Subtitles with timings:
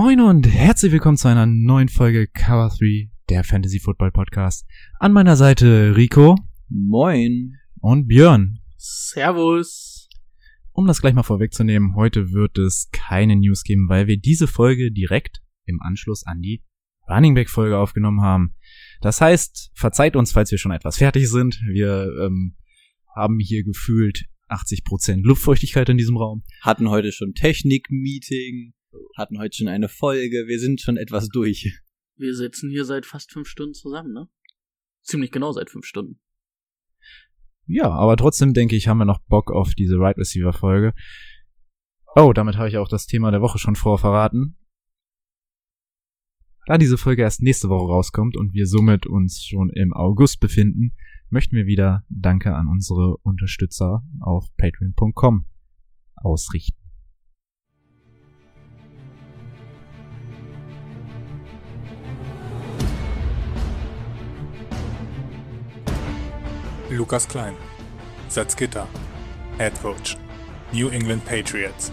[0.00, 4.64] Moin und herzlich willkommen zu einer neuen Folge Cover 3, der Fantasy Football Podcast.
[5.00, 6.36] An meiner Seite Rico
[6.68, 7.56] Moin.
[7.80, 8.60] und Björn.
[8.76, 10.08] Servus.
[10.70, 14.92] Um das gleich mal vorwegzunehmen, heute wird es keine News geben, weil wir diese Folge
[14.92, 16.62] direkt im Anschluss an die
[17.08, 18.54] Running Back Folge aufgenommen haben.
[19.00, 21.60] Das heißt, verzeiht uns, falls wir schon etwas fertig sind.
[21.72, 22.56] Wir ähm,
[23.16, 26.44] haben hier gefühlt 80% Luftfeuchtigkeit in diesem Raum.
[26.62, 28.74] Hatten heute schon Technik-Meeting,
[29.16, 31.80] hatten heute schon eine Folge, wir sind schon etwas durch.
[32.16, 34.28] Wir sitzen hier seit fast fünf Stunden zusammen, ne?
[35.02, 36.20] Ziemlich genau seit fünf Stunden.
[37.66, 40.94] Ja, aber trotzdem denke ich, haben wir noch Bock auf diese Right Receiver Folge.
[42.16, 44.56] Oh, damit habe ich auch das Thema der Woche schon vorverraten.
[46.66, 50.92] Da diese Folge erst nächste Woche rauskommt und wir somit uns schon im August befinden,
[51.30, 55.46] möchten wir wieder Danke an unsere Unterstützer auf patreon.com
[56.16, 56.87] ausrichten.
[66.90, 67.54] Lukas Klein,
[68.30, 68.86] Salzgitter,
[69.58, 70.16] Head Coach,
[70.72, 71.92] New England Patriots.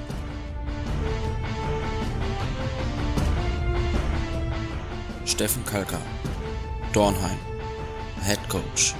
[5.26, 6.00] Steffen Kalka,
[6.94, 7.38] Dornheim,
[8.22, 8.94] Head Coach,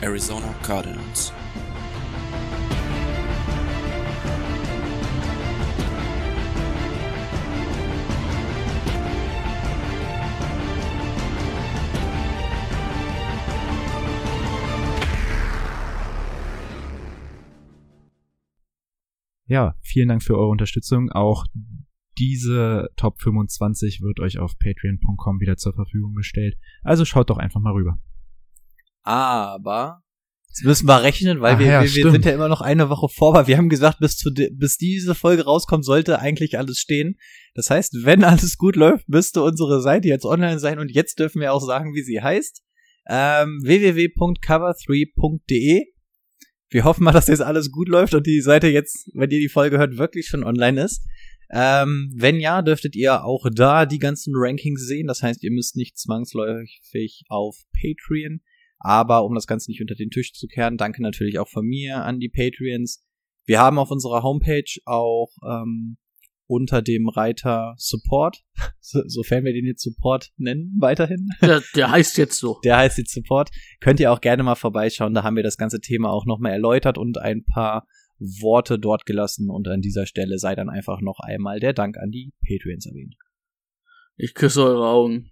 [0.00, 1.32] Arizona Cardinals.
[19.46, 21.10] Ja, vielen Dank für eure Unterstützung.
[21.10, 21.46] Auch
[22.18, 26.56] diese Top 25 wird euch auf patreon.com wieder zur Verfügung gestellt.
[26.82, 27.98] Also schaut doch einfach mal rüber.
[29.02, 30.02] Aber
[30.48, 32.88] jetzt müssen wir rechnen, weil Ach wir, ja, wir, wir sind ja immer noch eine
[32.88, 36.78] Woche vor, weil wir haben gesagt, bis, zu bis diese Folge rauskommt, sollte eigentlich alles
[36.78, 37.16] stehen.
[37.54, 41.40] Das heißt, wenn alles gut läuft, müsste unsere Seite jetzt online sein und jetzt dürfen
[41.40, 42.64] wir auch sagen, wie sie heißt.
[43.08, 45.84] Ähm, www.cover3.de
[46.76, 49.48] Wir hoffen mal, dass jetzt alles gut läuft und die Seite jetzt, wenn ihr die
[49.48, 51.06] Folge hört, wirklich schon online ist.
[51.50, 55.06] Ähm, wenn ja, dürftet ihr auch da die ganzen Rankings sehen.
[55.06, 58.42] Das heißt, ihr müsst nicht zwangsläufig auf Patreon.
[58.78, 62.04] Aber um das Ganze nicht unter den Tisch zu kehren, danke natürlich auch von mir
[62.04, 63.02] an die Patreons.
[63.46, 65.96] Wir haben auf unserer Homepage auch ähm,
[66.46, 68.44] unter dem Reiter Support,
[68.80, 71.28] so, sofern wir den jetzt Support nennen, weiterhin.
[71.40, 72.60] Der, der heißt jetzt so.
[72.64, 73.50] Der heißt jetzt Support.
[73.80, 75.14] Könnt ihr auch gerne mal vorbeischauen.
[75.14, 77.86] Da haben wir das ganze Thema auch nochmal erläutert und ein paar
[78.18, 79.50] Worte dort gelassen.
[79.50, 83.14] Und an dieser Stelle sei dann einfach noch einmal der Dank an die Patreons erwähnt.
[84.16, 85.30] Ich küsse eure Augen.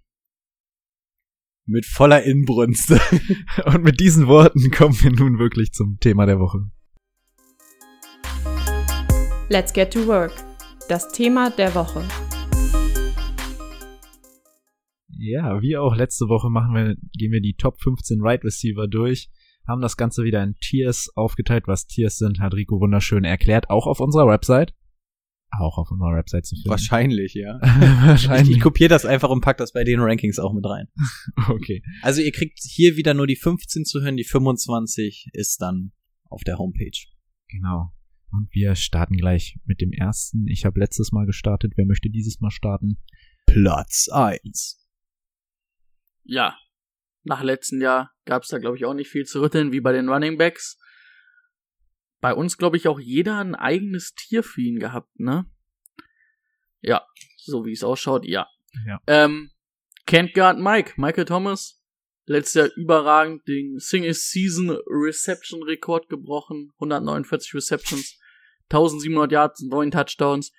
[1.65, 2.91] Mit voller Inbrunst.
[3.65, 6.59] Und mit diesen Worten kommen wir nun wirklich zum Thema der Woche.
[9.49, 10.54] Let's get to work.
[10.87, 12.03] Das Thema der Woche.
[15.09, 19.31] Ja, wie auch letzte Woche machen wir, gehen wir die Top 15 Right Receiver durch,
[19.67, 21.63] haben das Ganze wieder in Tiers aufgeteilt.
[21.65, 24.75] Was Tiers sind, hat Rico wunderschön erklärt, auch auf unserer Website.
[25.59, 26.69] Auch auf unserer Website zu finden.
[26.69, 27.59] Wahrscheinlich, ja.
[28.05, 28.49] Wahrscheinlich.
[28.49, 30.87] Ich, ich kopiere das einfach und pack das bei den Rankings auch mit rein.
[31.49, 31.81] okay.
[32.03, 35.93] Also ihr kriegt hier wieder nur die 15 zu hören, die 25 ist dann
[36.29, 37.07] auf der Homepage.
[37.47, 37.91] Genau.
[38.31, 40.47] Und wir starten gleich mit dem ersten.
[40.47, 41.73] Ich habe letztes Mal gestartet.
[41.75, 42.97] Wer möchte dieses Mal starten?
[43.45, 44.85] Platz 1.
[46.23, 46.57] Ja.
[47.23, 50.09] Nach letztem Jahr gab's da, glaube ich, auch nicht viel zu rütteln, wie bei den
[50.09, 50.77] Running Backs.
[52.21, 55.45] Bei uns, glaube ich, auch jeder ein eigenes Tier für ihn gehabt, ne?
[56.81, 57.05] Ja,
[57.37, 58.47] so wie es ausschaut, ja.
[58.85, 59.01] Ja.
[59.07, 59.51] Ähm,
[60.07, 61.83] Can't Guard Mike, Michael Thomas,
[62.25, 68.19] letztes Jahr überragend den Single Season Reception Rekord gebrochen, 149 Receptions,
[68.69, 70.51] 1700 Yards, 9 Touchdowns.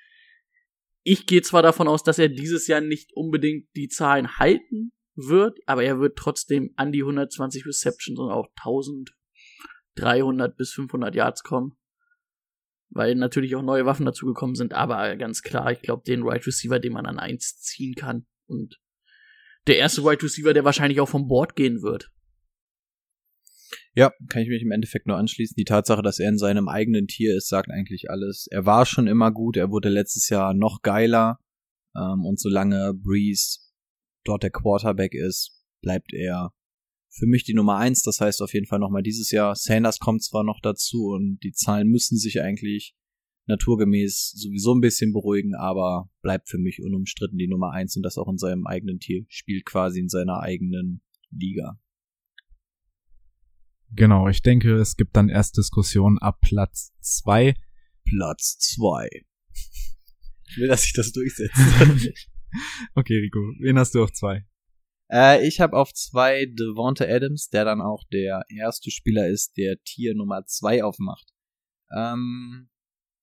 [1.02, 5.58] Ich gehe zwar davon aus, dass er dieses Jahr nicht unbedingt die Zahlen halten wird,
[5.66, 11.76] aber er wird trotzdem an die 120 Receptions und auch 1300 bis 500 Yards kommen.
[12.88, 16.78] Weil natürlich auch neue Waffen dazugekommen sind, aber ganz klar, ich glaube, den Right Receiver,
[16.78, 18.26] den man an eins ziehen kann.
[18.46, 18.80] Und
[19.66, 22.10] der erste Wide Receiver, der wahrscheinlich auch vom Board gehen wird.
[23.94, 25.54] Ja, kann ich mich im Endeffekt nur anschließen.
[25.56, 28.46] Die Tatsache, dass er in seinem eigenen Tier ist, sagt eigentlich alles.
[28.50, 31.38] Er war schon immer gut, er wurde letztes Jahr noch geiler.
[31.96, 33.58] Ähm, und solange Breeze
[34.24, 36.52] dort der Quarterback ist, bleibt er
[37.08, 38.02] für mich die Nummer eins.
[38.02, 39.54] Das heißt auf jeden Fall nochmal dieses Jahr.
[39.54, 42.94] Sanders kommt zwar noch dazu und die Zahlen müssen sich eigentlich
[43.46, 48.18] naturgemäß sowieso ein bisschen beruhigen, aber bleibt für mich unumstritten die Nummer eins und das
[48.18, 51.00] auch in seinem eigenen Tier, spielt quasi in seiner eigenen
[51.30, 51.78] Liga.
[53.92, 57.54] Genau, ich denke, es gibt dann erst Diskussionen ab Platz zwei.
[58.04, 59.08] Platz zwei.
[60.48, 61.56] Ich will, dass sich das durchsetzt.
[62.94, 64.46] okay, Rico, wen hast du auf zwei?
[65.10, 69.82] Äh, ich habe auf zwei Devonta Adams, der dann auch der erste Spieler ist, der
[69.82, 71.32] Tier Nummer zwei aufmacht.
[71.94, 72.68] Ähm,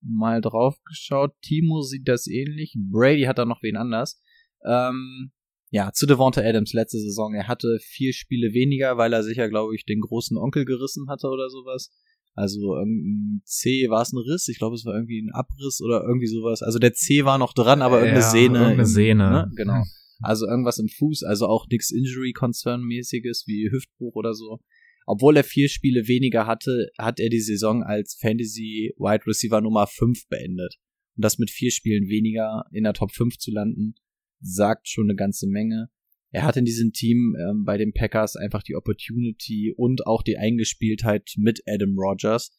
[0.04, 1.32] mal drauf geschaut.
[1.42, 2.76] Timo sieht das ähnlich.
[2.78, 4.22] Brady hat da noch wen anders.
[4.66, 5.32] Ähm,
[5.72, 7.34] ja, zu Devonta Adams letzte Saison.
[7.34, 11.28] Er hatte vier Spiele weniger, weil er sicher, glaube ich, den großen Onkel gerissen hatte
[11.28, 11.90] oder sowas.
[12.36, 16.04] Also irgendein C war es ein Riss, ich glaube es war irgendwie ein Abriss oder
[16.04, 16.64] irgendwie sowas.
[16.64, 18.58] Also der C war noch dran, aber irgendeine Ja, Sehne.
[18.60, 19.30] irgendeine Sehne.
[19.30, 19.52] Ne?
[19.56, 19.84] Genau.
[20.20, 24.60] Also irgendwas im Fuß, also auch nichts Injury-Concern-mäßiges wie Hüftbruch oder so.
[25.06, 29.88] Obwohl er vier Spiele weniger hatte, hat er die Saison als Fantasy Wide Receiver Nummer
[29.88, 30.76] 5 beendet.
[31.16, 33.96] Und das mit vier Spielen weniger in der Top 5 zu landen,
[34.40, 35.90] sagt schon eine ganze Menge.
[36.32, 40.38] Er hat in diesem Team ähm, bei den Packers einfach die Opportunity und auch die
[40.38, 42.52] Eingespieltheit mit Adam Rogers.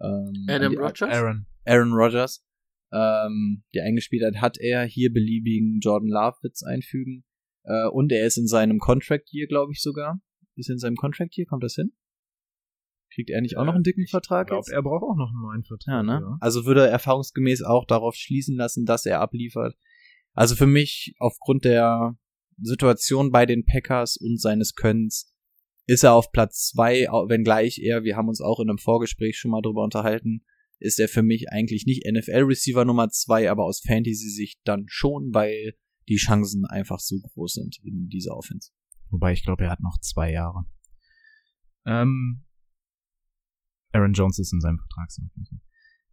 [0.00, 1.10] Ähm, Adam Rogers?
[1.10, 1.46] Aaron.
[1.64, 2.44] Aaron Rodgers.
[2.92, 7.24] Ähm, die Eingespieltheit hat er hier beliebigen Jordan Love-Witz einfügen.
[7.64, 10.20] Äh, und er ist in seinem Contract hier, glaube ich sogar.
[10.56, 11.46] Ist in seinem Contract hier?
[11.46, 11.92] Kommt das hin?
[13.14, 15.42] Kriegt er nicht auch noch einen dicken Vertrag Ich glaube, er braucht auch noch einen
[15.42, 15.94] neuen Vertrag.
[15.94, 16.36] Ja, ne?
[16.40, 19.76] Also würde er erfahrungsgemäß auch darauf schließen lassen, dass er abliefert.
[20.32, 22.18] Also für mich, aufgrund der
[22.60, 25.32] Situation bei den Packers und seines Könnens,
[25.86, 29.52] ist er auf Platz zwei, wenngleich er, wir haben uns auch in einem Vorgespräch schon
[29.52, 30.44] mal drüber unterhalten,
[30.78, 35.74] ist er für mich eigentlich nicht NFL-Receiver Nummer zwei, aber aus Fantasy-Sicht dann schon, weil
[36.08, 38.72] die Chancen einfach so groß sind in dieser Offense.
[39.10, 40.64] Wobei ich glaube, er hat noch zwei Jahre.
[41.86, 42.44] Ähm,
[43.92, 45.08] Aaron Jones ist in seinem Vertrag.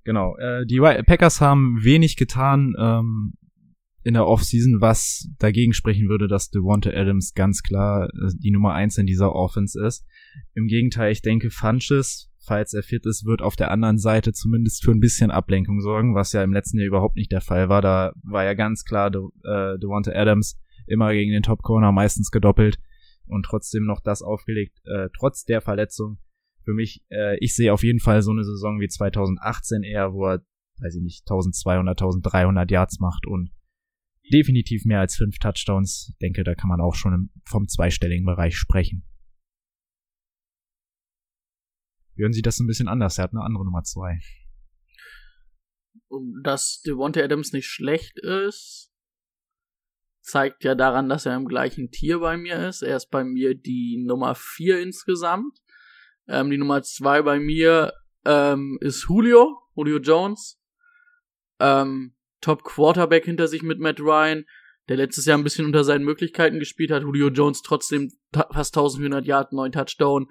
[0.04, 0.36] Genau.
[0.38, 3.34] Äh, die Packers haben wenig getan ähm,
[4.04, 8.74] in der Offseason, was dagegen sprechen würde, dass Devonta Adams ganz klar äh, die Nummer
[8.74, 10.06] eins in dieser Offense ist.
[10.54, 14.84] Im Gegenteil, ich denke, Funches, falls er fit ist, wird auf der anderen Seite zumindest
[14.84, 17.82] für ein bisschen Ablenkung sorgen, was ja im letzten Jahr überhaupt nicht der Fall war.
[17.82, 22.32] Da war ja ganz klar De äh, Devonta Adams immer gegen den Top Corner, meistens
[22.32, 22.80] gedoppelt
[23.26, 26.20] und trotzdem noch das aufgelegt, äh, trotz der Verletzung.
[26.64, 30.28] Für mich, äh, ich sehe auf jeden Fall so eine Saison wie 2018 eher, wo
[30.28, 30.46] er,
[30.80, 33.52] weiß ich nicht, 1200, 1300 Yards macht und
[34.32, 36.16] definitiv mehr als fünf Touchdowns.
[36.22, 39.04] Denke, da kann man auch schon vom zweistelligen Bereich sprechen.
[42.16, 43.18] Hören Sie das ein bisschen anders?
[43.18, 44.20] Er hat eine andere Nummer zwei.
[46.44, 48.93] Dass Devonta Adams nicht schlecht ist,
[50.24, 52.82] zeigt ja daran, dass er im gleichen Tier bei mir ist.
[52.82, 55.60] Er ist bei mir die Nummer 4 insgesamt.
[56.28, 57.94] Ähm, die Nummer 2 bei mir
[58.26, 60.60] ähm, ist Julio, Julio Jones.
[61.60, 64.46] Ähm, Top Quarterback hinter sich mit Matt Ryan,
[64.90, 67.04] der letztes Jahr ein bisschen unter seinen Möglichkeiten gespielt hat.
[67.04, 70.30] Julio Jones trotzdem fast 1400 Yards, 9 Touchdown,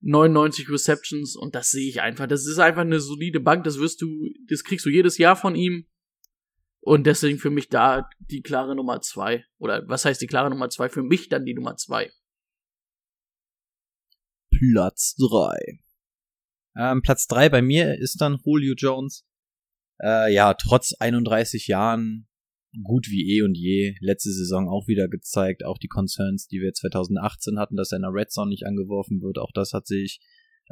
[0.00, 2.26] 99 Receptions und das sehe ich einfach.
[2.26, 5.54] Das ist einfach eine solide Bank, das wirst du, das kriegst du jedes Jahr von
[5.54, 5.86] ihm.
[6.86, 9.44] Und deswegen für mich da die klare Nummer zwei.
[9.58, 10.88] Oder was heißt die klare Nummer zwei?
[10.88, 12.12] Für mich dann die Nummer zwei.
[14.56, 15.80] Platz drei.
[16.76, 19.26] Ähm, Platz drei bei mir ist dann Julio Jones.
[20.00, 22.28] Äh, ja, trotz 31 Jahren
[22.84, 23.96] gut wie eh und je.
[23.98, 25.64] Letzte Saison auch wieder gezeigt.
[25.64, 29.22] Auch die Concerns, die wir 2018 hatten, dass er in der Red Zone nicht angeworfen
[29.22, 29.38] wird.
[29.38, 30.20] Auch das hat sich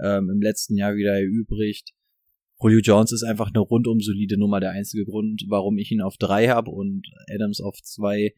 [0.01, 1.91] ähm, im letzten Jahr wieder erübrigt.
[2.65, 4.59] Julio Jones ist einfach eine rundum solide Nummer.
[4.59, 8.33] Der einzige Grund, warum ich ihn auf drei habe und Adams auf zwei,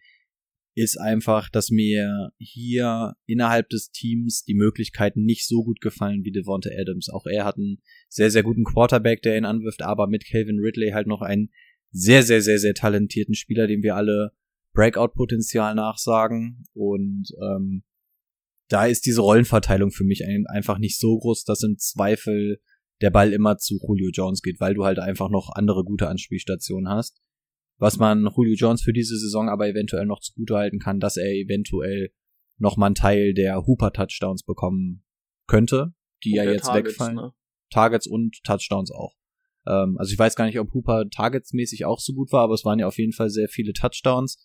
[0.74, 6.32] ist einfach, dass mir hier innerhalb des Teams die Möglichkeiten nicht so gut gefallen wie
[6.32, 7.08] Devonta Adams.
[7.08, 10.90] Auch er hat einen sehr, sehr guten Quarterback, der ihn anwirft, aber mit Calvin Ridley
[10.90, 11.50] halt noch einen
[11.92, 14.32] sehr, sehr, sehr, sehr talentierten Spieler, dem wir alle
[14.74, 16.64] Breakout-Potenzial nachsagen.
[16.74, 17.84] Und ähm,
[18.68, 22.60] da ist diese Rollenverteilung für mich ein, einfach nicht so groß, dass im Zweifel
[23.00, 26.88] der Ball immer zu Julio Jones geht, weil du halt einfach noch andere gute Anspielstationen
[26.88, 27.20] hast.
[27.78, 32.10] Was man Julio Jones für diese Saison aber eventuell noch zugutehalten kann, dass er eventuell
[32.58, 35.04] noch mal einen Teil der Hooper-Touchdowns bekommen
[35.46, 35.92] könnte,
[36.24, 37.16] die ja Der jetzt Targets, wegfallen.
[37.16, 37.32] ne?
[37.70, 39.14] Targets und Touchdowns auch.
[39.66, 42.64] Ähm, also ich weiß gar nicht, ob Hooper targetsmäßig auch so gut war, aber es
[42.64, 44.42] waren ja auf jeden Fall sehr viele Touchdowns,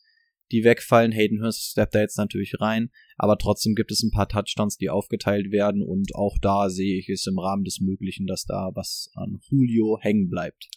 [0.51, 1.11] die wegfallen.
[1.11, 4.89] Hayden Hurst steppt da jetzt natürlich rein, aber trotzdem gibt es ein paar Touchdowns, die
[4.89, 9.09] aufgeteilt werden und auch da sehe ich es im Rahmen des Möglichen, dass da was
[9.15, 10.69] an Julio hängen bleibt.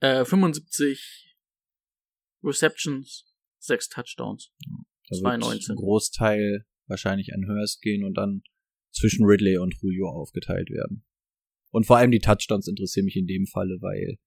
[0.00, 1.36] Äh, 75
[2.42, 3.26] Receptions,
[3.58, 4.52] sechs Touchdowns.
[5.08, 5.60] Da 2019.
[5.60, 8.42] wird ein Großteil wahrscheinlich an Hurst gehen und dann
[8.92, 11.04] zwischen Ridley und Julio aufgeteilt werden.
[11.70, 14.18] Und vor allem die Touchdowns interessieren mich in dem Falle, weil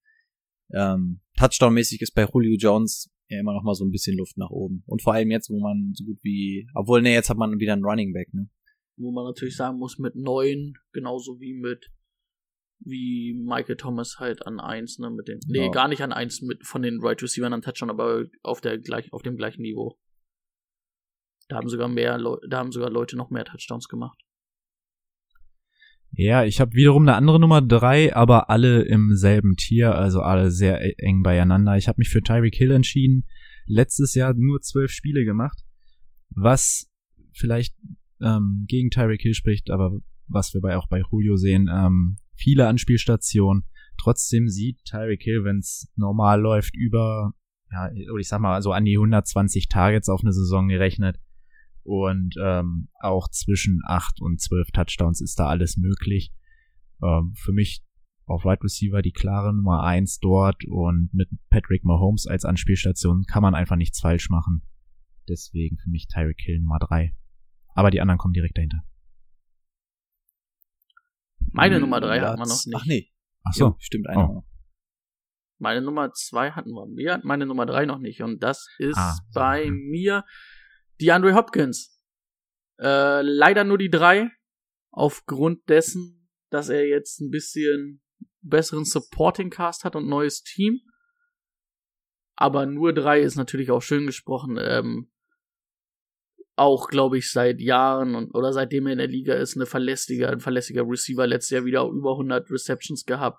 [0.72, 4.50] ähm, Touchdown-mäßig ist bei Julio Jones ja immer noch mal so ein bisschen Luft nach
[4.50, 4.82] oben.
[4.86, 7.72] Und vor allem jetzt, wo man so gut wie, obwohl, ne, jetzt hat man wieder
[7.72, 8.48] einen Running Back, ne?
[8.96, 11.90] Wo man natürlich sagen muss, mit neun, genauso wie mit
[12.80, 15.70] wie Michael Thomas halt an eins, ne, mit den, nee, Ja.
[15.70, 19.12] gar nicht an eins mit von den Right Receivers an Touchdown, aber auf der gleich,
[19.12, 19.98] auf dem gleichen Niveau.
[21.48, 24.18] Da haben sogar mehr, Leu da haben sogar Leute noch mehr Touchdowns gemacht.
[26.16, 30.50] Ja, ich habe wiederum eine andere Nummer drei, aber alle im selben Tier, also alle
[30.50, 31.76] sehr e- eng beieinander.
[31.76, 33.24] Ich habe mich für Tyreek Hill entschieden.
[33.66, 35.64] Letztes Jahr nur zwölf Spiele gemacht,
[36.30, 36.88] was
[37.32, 37.74] vielleicht
[38.20, 42.68] ähm, gegen Tyreek Hill spricht, aber was wir bei, auch bei Julio sehen, ähm, viele
[42.68, 43.64] Anspielstationen.
[43.98, 47.32] Trotzdem sieht Tyreek Hill, wenn es normal läuft, über,
[47.72, 51.18] ja, ich sag mal, so an die 120 Targets auf eine Saison gerechnet.
[51.84, 56.32] Und ähm, auch zwischen 8 und 12 Touchdowns ist da alles möglich.
[57.02, 57.84] Ähm, für mich
[58.26, 63.42] auf Wide Receiver die klare Nummer 1 dort und mit Patrick Mahomes als Anspielstation kann
[63.42, 64.62] man einfach nichts falsch machen.
[65.28, 67.14] Deswegen für mich Tyreek Hill Nummer 3.
[67.74, 68.82] Aber die anderen kommen direkt dahinter.
[71.52, 72.74] Meine Nummer drei hatten wir noch nicht.
[72.76, 73.10] Ach nee,
[73.44, 73.64] Ach so.
[73.66, 74.34] Jo, stimmt, einer Oh.
[74.34, 74.44] noch.
[75.58, 76.86] Meine Nummer zwei hatten wir.
[76.96, 78.22] Wir hatten meine Nummer drei noch nicht.
[78.22, 79.74] Und das ist Ah, so, bei hm.
[79.90, 80.24] mir
[81.00, 81.98] DeAndre Hopkins.
[82.78, 84.30] Äh, leider nur die drei.
[84.90, 88.02] Aufgrund dessen, dass er jetzt ein bisschen
[88.42, 90.80] besseren Supporting Cast hat und neues Team.
[92.36, 94.58] Aber nur drei ist natürlich auch schön gesprochen.
[94.60, 95.10] Ähm,
[96.56, 100.30] auch, glaube ich, seit Jahren und, oder seitdem er in der Liga ist, eine verlässliger,
[100.30, 101.26] ein verlässliger Receiver.
[101.26, 103.38] Letztes Jahr wieder über 100 Receptions gehabt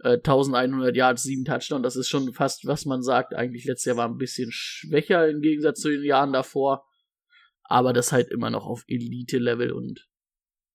[0.00, 3.34] äh, 1100 Yards, 7 Touchdowns, das ist schon fast, was man sagt.
[3.34, 6.85] Eigentlich letztes Jahr war ein bisschen schwächer im Gegensatz zu den Jahren davor.
[7.68, 10.08] Aber das halt immer noch auf Elite-Level und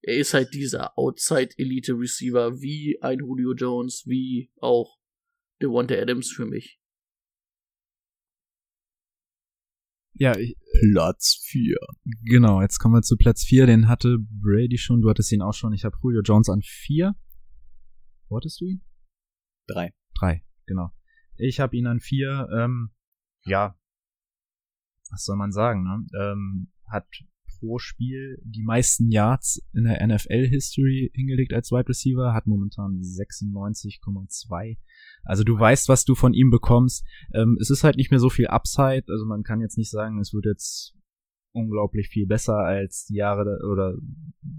[0.03, 4.98] er ist halt dieser Outside-Elite-Receiver wie ein Julio Jones, wie auch
[5.62, 6.79] Devonta Adams für mich.
[10.13, 10.57] Ja, ich,
[10.91, 11.77] Platz 4.
[12.24, 12.62] genau.
[12.62, 13.67] Jetzt kommen wir zu Platz 4.
[13.67, 15.01] Den hatte Brady schon.
[15.01, 15.74] Du hattest ihn auch schon.
[15.74, 17.15] Ich habe Julio Jones an 4.
[18.27, 18.81] Wo hattest du ihn?
[19.67, 19.93] Drei.
[20.17, 20.91] Drei, genau.
[21.36, 22.91] Ich habe ihn an vier, ähm,
[23.45, 23.75] ja,
[25.10, 26.05] was soll man sagen, ne?
[26.17, 27.05] Ähm, hat
[27.60, 34.77] pro Spiel die meisten Yards in der NFL-History hingelegt als Wide Receiver, hat momentan 96,2.
[35.24, 37.05] Also du weißt, was du von ihm bekommst.
[37.33, 40.19] Ähm, es ist halt nicht mehr so viel Upside, also man kann jetzt nicht sagen,
[40.19, 40.95] es wird jetzt
[41.53, 43.95] unglaublich viel besser als die Jahre oder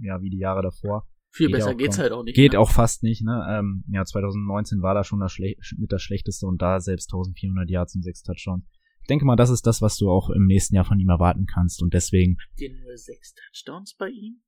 [0.01, 1.09] ja, wie die Jahre davor.
[1.35, 2.35] Viel Geht besser geht's halt auch nicht.
[2.35, 2.61] Geht ne?
[2.61, 3.47] auch fast nicht, ne?
[3.49, 7.71] Ähm, ja, 2019 war da schon das Schle mit das schlechteste und da selbst 1400
[7.71, 8.65] Yards und 6 Touchdowns.
[9.03, 11.47] Ich denke mal, das ist das, was du auch im nächsten Jahr von ihm erwarten
[11.47, 14.43] kannst und deswegen, Habt ihr nur sechs Touchdowns bei ihm?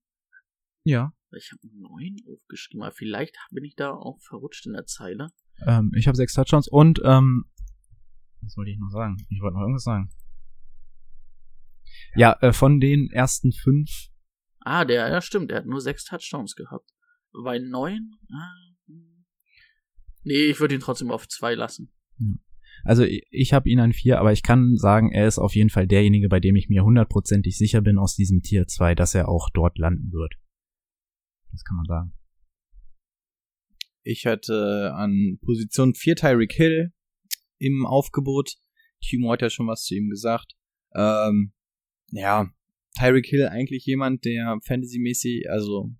[0.84, 5.28] ja, Ich habe neun aufgeschrieben, aber vielleicht bin ich da auch verrutscht in der Zeile.
[5.66, 7.46] ähm, ich habe 6 Touchdowns und, ähm,
[8.42, 9.16] was wollte ich noch sagen?
[9.30, 10.11] Ich wollte noch irgendwas sagen.
[12.16, 13.90] Ja, äh, von den ersten fünf,
[14.61, 16.90] Ah, der, ja stimmt, der hat nur sechs Touchdowns gehabt.
[17.44, 18.12] Bei neun?
[18.87, 19.25] Hm.
[20.23, 21.92] nee, ich würde ihn trotzdem auf zwei lassen.
[22.85, 25.87] Also ich, habe ihn an vier, aber ich kann sagen, er ist auf jeden Fall
[25.87, 29.49] derjenige, bei dem ich mir hundertprozentig sicher bin aus diesem Tier 2, dass er auch
[29.53, 30.35] dort landen wird.
[31.50, 32.12] Das kann man sagen.
[34.03, 36.93] Ich hatte an Position 4 Tyreek Hill
[37.59, 38.57] im Aufgebot.
[39.00, 40.55] Timo hat ja schon was zu ihm gesagt.
[40.95, 41.55] Ähm,
[42.11, 42.50] ja,
[42.99, 45.91] Tyreek Hill eigentlich jemand, der Fantasy-mäßig, also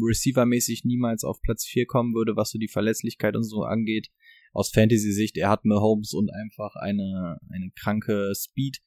[0.00, 4.08] Receiver-mäßig niemals auf Platz 4 kommen würde, was so die Verlässlichkeit und so angeht.
[4.56, 8.78] Aus Fantasy-Sicht, er hat Mahomes und einfach eine, eine kranke Speed.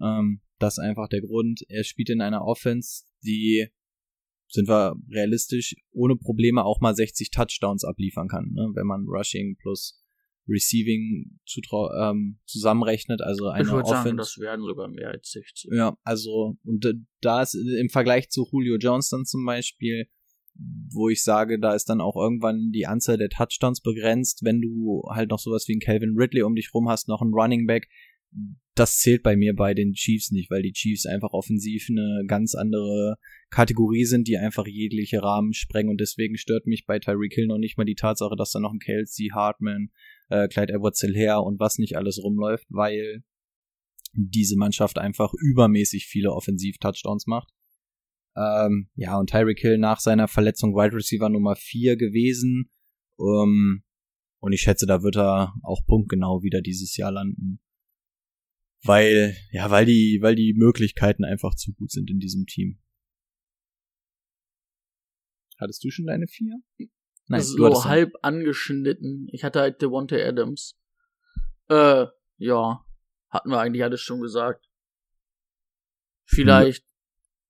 [0.00, 1.60] Ähm, das ist einfach der Grund.
[1.68, 3.68] Er spielt in einer Offense, die
[4.48, 8.70] sind wir realistisch, ohne Probleme auch mal 60 Touchdowns abliefern kann, ne?
[8.74, 10.00] wenn man Rushing plus
[10.46, 11.38] Receiving
[11.98, 14.16] ähm, zusammenrechnet, also ich eine sagen, Offense.
[14.16, 15.70] das werden sogar mehr als 60.
[15.72, 20.06] Ja, also, und äh, da ist im Vergleich zu Julio Jones dann zum Beispiel,
[20.56, 25.02] wo ich sage, da ist dann auch irgendwann die Anzahl der Touchdowns begrenzt, wenn du
[25.08, 27.88] halt noch sowas wie einen Calvin Ridley um dich rum hast, noch einen Running Back.
[28.74, 32.54] Das zählt bei mir bei den Chiefs nicht, weil die Chiefs einfach offensiv eine ganz
[32.54, 33.16] andere
[33.50, 37.58] Kategorie sind, die einfach jegliche Rahmen sprengen und deswegen stört mich bei Tyreek Hill noch
[37.58, 39.90] nicht mal die Tatsache, dass da noch ein Kelsey, Hartman,
[40.28, 43.22] äh, Clyde edwards hilaire und was nicht alles rumläuft, weil
[44.12, 47.53] diese Mannschaft einfach übermäßig viele Offensiv-Touchdowns macht.
[48.36, 52.70] Ähm, ja, und Tyreek Hill nach seiner Verletzung Wide Receiver Nummer 4 gewesen.
[53.18, 53.84] Ähm,
[54.40, 57.60] und ich schätze, da wird er auch punktgenau wieder dieses Jahr landen.
[58.82, 62.80] weil, ja, weil die, weil die Möglichkeiten einfach zu gut sind in diesem Team.
[65.58, 66.56] Hattest du schon deine vier?
[67.28, 69.28] Nein, so halb angeschnitten.
[69.32, 70.78] Ich hatte halt Devontae Adams.
[71.68, 72.84] Äh, ja.
[73.30, 74.68] Hatten wir eigentlich alles schon gesagt.
[76.26, 76.84] Vielleicht,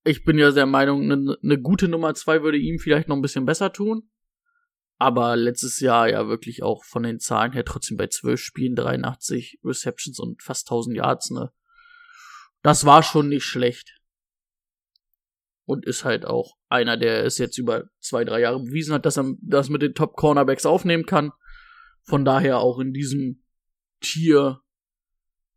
[0.05, 3.23] ich bin ja der Meinung, eine ne gute Nummer zwei würde ihm vielleicht noch ein
[3.23, 4.11] bisschen besser tun.
[4.97, 9.59] Aber letztes Jahr ja wirklich auch von den Zahlen her trotzdem bei 12 Spielen, 83
[9.65, 11.51] Receptions und fast 1000 Yards, ne.
[12.63, 13.99] Das war schon nicht schlecht.
[15.67, 19.19] Und ist halt auch einer, der es jetzt über zwei, drei Jahre bewiesen hat, dass
[19.19, 21.33] er das mit den Top Cornerbacks aufnehmen kann.
[22.03, 23.43] Von daher auch in diesem
[24.01, 24.61] Tier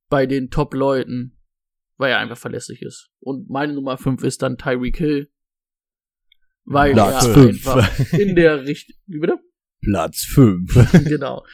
[0.10, 1.37] bei den Top-Leuten,
[1.98, 3.10] weil er einfach verlässlich ist.
[3.20, 5.32] Und meine Nummer 5 ist dann Tyreek Hill.
[6.64, 7.68] Weil Platz er fünf.
[7.68, 8.96] einfach in der Richtung.
[9.06, 9.40] Wie bitte?
[9.82, 10.74] Platz fünf.
[11.06, 11.46] genau.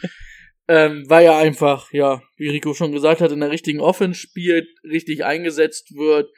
[0.67, 4.67] Ähm, weil er einfach, ja, wie Rico schon gesagt hat, in der richtigen Offense spielt,
[4.83, 6.31] richtig eingesetzt wird.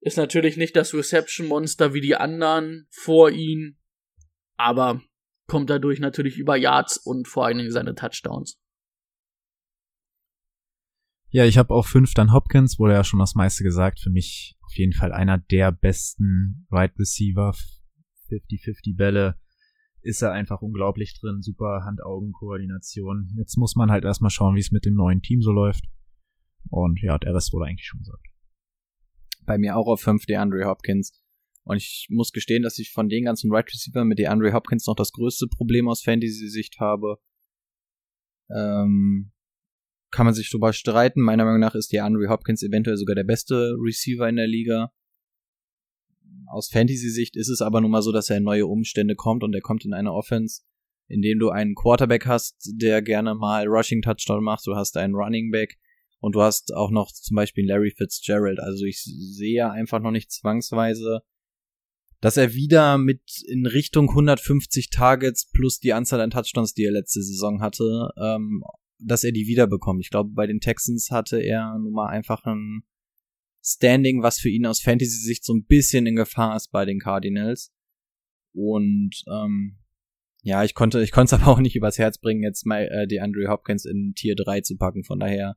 [0.00, 3.78] Ist natürlich nicht das Reception-Monster wie die anderen vor ihm,
[4.56, 5.02] aber
[5.46, 8.58] kommt dadurch natürlich über Yards und vor allen Dingen seine Touchdowns.
[11.32, 14.00] Ja, ich habe auch fünf dann Hopkins, wurde ja schon das meiste gesagt.
[14.00, 17.54] Für mich auf jeden Fall einer der besten Wide Receiver.
[18.28, 19.36] 50-50 Bälle
[20.02, 21.40] ist er einfach unglaublich drin.
[21.40, 23.32] Super Hand-Augen-Koordination.
[23.36, 25.84] Jetzt muss man halt erstmal schauen, wie es mit dem neuen Team so läuft.
[26.68, 28.26] Und ja, der Rest wurde eigentlich schon gesagt.
[29.46, 31.12] Bei mir auch auf fünf DeAndre Hopkins.
[31.62, 34.96] Und ich muss gestehen, dass ich von den ganzen Wide Receiver mit DeAndre Hopkins noch
[34.96, 37.18] das größte Problem aus Fantasy-Sicht habe.
[38.52, 39.30] Ähm,
[40.10, 41.20] kann man sich drüber streiten.
[41.20, 44.92] Meiner Meinung nach ist DeAndre Hopkins eventuell sogar der beste Receiver in der Liga.
[46.46, 49.54] Aus Fantasy-Sicht ist es aber nun mal so, dass er in neue Umstände kommt und
[49.54, 50.62] er kommt in eine Offense,
[51.06, 54.66] in dem du einen Quarterback hast, der gerne mal Rushing Touchdown macht.
[54.66, 55.78] Du hast einen Running Back
[56.18, 58.58] und du hast auch noch zum Beispiel Larry Fitzgerald.
[58.58, 61.22] Also ich sehe einfach noch nicht zwangsweise,
[62.20, 66.92] dass er wieder mit in Richtung 150 Targets plus die Anzahl an Touchdowns, die er
[66.92, 68.62] letzte Saison hatte, ähm,
[69.02, 70.00] dass er die wiederbekommt.
[70.02, 72.82] Ich glaube, bei den Texans hatte er nun mal einfach ein
[73.62, 77.72] Standing, was für ihn aus Fantasy-Sicht so ein bisschen in Gefahr ist bei den Cardinals.
[78.52, 79.78] Und ähm,
[80.42, 83.06] ja, ich konnte, ich konnte es aber auch nicht übers Herz bringen, jetzt mal äh,
[83.06, 85.04] die Andrew Hopkins in Tier 3 zu packen.
[85.04, 85.56] Von daher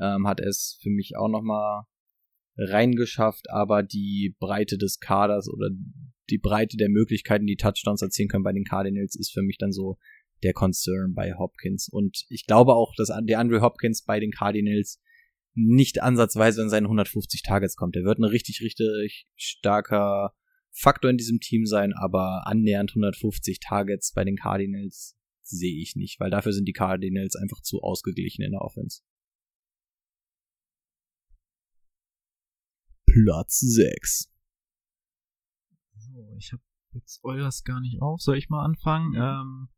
[0.00, 1.84] ähm, hat er es für mich auch nochmal
[2.58, 5.68] reingeschafft, aber die Breite des Kaders oder
[6.30, 9.72] die Breite der Möglichkeiten, die Touchdowns erzielen können bei den Cardinals, ist für mich dann
[9.72, 9.98] so
[10.42, 11.88] der Concern bei Hopkins.
[11.88, 15.00] Und ich glaube auch, dass der Andrew Hopkins bei den Cardinals
[15.54, 17.96] nicht ansatzweise in seine 150 Targets kommt.
[17.96, 20.34] Er wird ein richtig, richtig starker
[20.70, 26.20] Faktor in diesem Team sein, aber annähernd 150 Targets bei den Cardinals sehe ich nicht,
[26.20, 29.00] weil dafür sind die Cardinals einfach zu ausgeglichen in der Offense.
[33.06, 34.30] Platz 6.
[35.94, 38.20] So, ich habe jetzt eures gar nicht auf.
[38.20, 39.14] Soll ich mal anfangen?
[39.14, 39.68] Ähm,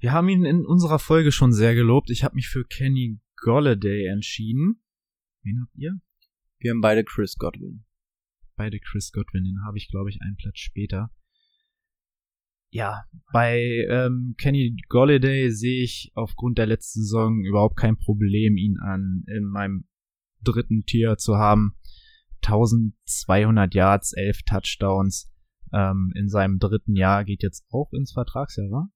[0.00, 2.10] wir haben ihn in unserer Folge schon sehr gelobt.
[2.10, 4.82] Ich habe mich für Kenny Golladay entschieden.
[5.42, 6.00] Wen habt ihr?
[6.58, 7.84] Wir haben beide Chris Godwin.
[8.56, 11.10] Beide Chris Godwin, den habe ich, glaube ich, einen Platz später.
[12.70, 18.78] Ja, bei ähm, Kenny Golladay sehe ich aufgrund der letzten Saison überhaupt kein Problem, ihn
[18.78, 19.88] an in meinem
[20.42, 21.76] dritten Tier zu haben.
[22.44, 25.32] 1200 Yards, 11 Touchdowns
[25.72, 28.90] ähm, in seinem dritten Jahr geht jetzt auch ins Vertragsjahr, wa?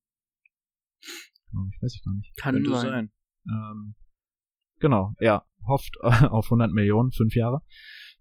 [1.51, 2.37] Glaube ich, weiß ich gar nicht.
[2.37, 3.11] Kann sein.
[3.47, 3.95] Ähm,
[4.81, 7.61] genau, ja, hofft auf 100 Millionen, fünf Jahre.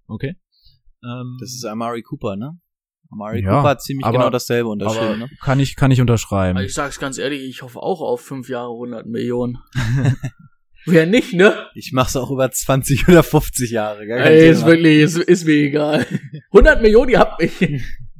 [0.08, 0.36] Okay.
[1.04, 2.60] Ähm, Das ist Amari Cooper, ne?
[3.10, 5.30] Amari Ja, Cooper hat ziemlich aber- genau dasselbe aber unterschrieben, ne?
[5.41, 6.58] kann ich kann ich unterschreiben.
[6.58, 9.58] Aber ich sag's ganz ehrlich, ich hoffe auch auf fünf Jahre 100 Millionen.
[10.86, 11.67] Wer nicht, ne?
[11.76, 15.54] Ich mach's auch über 20 oder 50 Jahre, kein Ey, ist wirklich, ist, ist mir
[15.54, 16.08] egal.
[16.52, 17.60] 100 Millionen, ihr habt mich.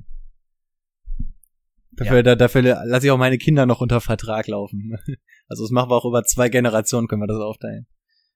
[2.06, 4.96] Dafür, da, dafür lasse ich auch meine Kinder noch unter Vertrag laufen.
[5.48, 7.86] Also das machen wir auch über zwei Generationen, können wir das aufteilen.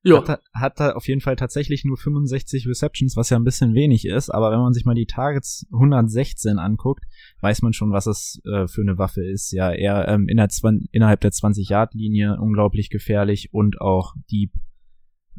[0.04, 3.46] Ja, Hat, er- hat er auf jeden Fall tatsächlich nur 65 Receptions, was ja ein
[3.46, 7.06] bisschen wenig ist, aber wenn man sich mal die Targets 116 anguckt,
[7.40, 9.52] weiß man schon, was es äh, für eine Waffe ist.
[9.52, 10.50] Ja, er ähm, in der
[10.92, 14.52] innerhalb der 20-Yard-Linie unglaublich gefährlich und auch deep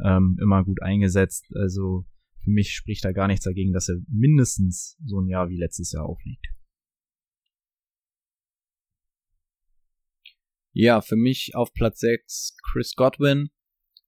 [0.02, 1.44] ähm, immer gut eingesetzt.
[1.54, 2.06] Also
[2.42, 5.92] für mich spricht da gar nichts dagegen, dass er mindestens so ein Jahr wie letztes
[5.92, 6.46] Jahr aufliegt.
[10.78, 13.48] Ja, für mich auf Platz 6 Chris Godwin.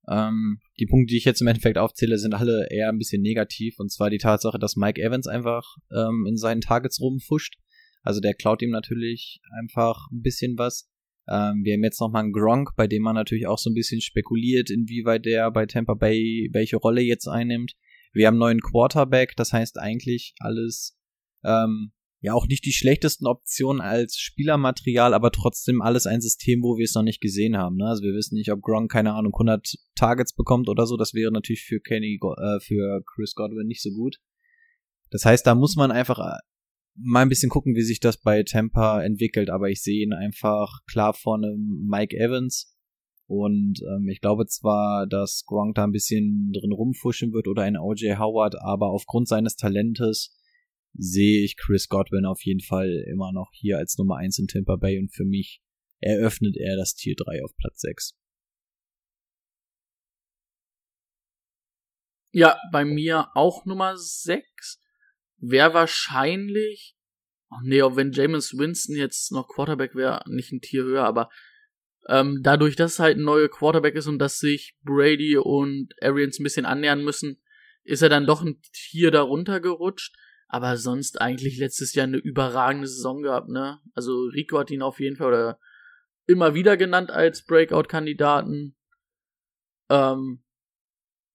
[0.06, 3.78] Ähm, die Punkte, die ich jetzt im Endeffekt aufzähle, sind alle eher ein bisschen negativ.
[3.78, 7.56] Und zwar die Tatsache, dass Mike Evans einfach ähm, in seinen Targets rumfuscht.
[8.02, 10.90] Also der klaut ihm natürlich einfach ein bisschen was.
[11.26, 13.74] Ähm, wir haben jetzt noch mal einen Gronk, bei dem man natürlich auch so ein
[13.74, 17.72] bisschen spekuliert, inwieweit der bei Tampa Bay welche Rolle jetzt einnimmt.
[18.12, 20.98] Wir haben einen neuen Quarterback, das heißt eigentlich alles
[21.44, 26.76] ähm, ja auch nicht die schlechtesten Optionen als Spielermaterial, aber trotzdem alles ein System, wo
[26.76, 27.76] wir es noch nicht gesehen haben.
[27.76, 27.86] Ne?
[27.86, 30.96] Also wir wissen nicht, ob Gronk keine Ahnung 100 Targets bekommt oder so.
[30.96, 34.16] Das wäre natürlich für Kenny, äh, für Chris Godwin nicht so gut.
[35.10, 36.38] Das heißt, da muss man einfach äh,
[36.96, 39.48] mal ein bisschen gucken, wie sich das bei Tampa entwickelt.
[39.48, 42.74] Aber ich sehe ihn einfach klar vorne Mike Evans.
[43.28, 47.76] Und ähm, ich glaube zwar, dass Gronk da ein bisschen drin rumfuschen wird oder ein
[47.76, 50.37] OJ Howard, aber aufgrund seines Talentes
[50.98, 54.76] sehe ich Chris Godwin auf jeden Fall immer noch hier als Nummer 1 in Tampa
[54.76, 55.62] Bay und für mich
[56.00, 58.14] eröffnet er das Tier 3 auf Platz 6.
[62.32, 64.80] Ja, bei mir auch Nummer 6.
[65.38, 66.96] Wäre wahrscheinlich,
[67.48, 71.30] ach nee, auch wenn James Winston jetzt noch Quarterback wäre, nicht ein Tier höher, aber
[72.08, 76.38] ähm, dadurch, dass es halt ein neuer Quarterback ist und dass sich Brady und Arians
[76.38, 77.40] ein bisschen annähern müssen,
[77.84, 80.16] ist er dann doch ein Tier darunter gerutscht.
[80.48, 83.80] Aber sonst eigentlich letztes Jahr eine überragende Saison gehabt, ne?
[83.94, 85.60] Also Rico hat ihn auf jeden Fall oder
[86.26, 88.74] immer wieder genannt als Breakout-Kandidaten.
[89.90, 90.42] Ähm,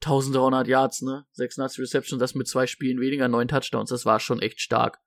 [0.02, 1.26] 1300 Yards, ne?
[1.34, 5.00] 86 Receptions, das mit zwei Spielen weniger, neun Touchdowns, das war schon echt stark.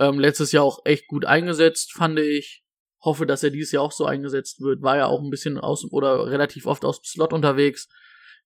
[0.00, 2.64] Ähm, letztes Jahr auch echt gut eingesetzt, fand ich.
[3.00, 4.82] Hoffe, dass er dieses Jahr auch so eingesetzt wird.
[4.82, 7.88] War ja auch ein bisschen aus oder relativ oft aus Slot unterwegs.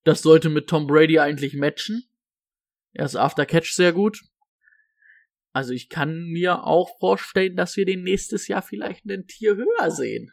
[0.05, 2.05] Das sollte mit Tom Brady eigentlich matchen.
[2.93, 4.21] Er ist After Catch sehr gut.
[5.53, 9.91] Also ich kann mir auch vorstellen, dass wir den nächstes Jahr vielleicht ein Tier höher
[9.91, 10.31] sehen.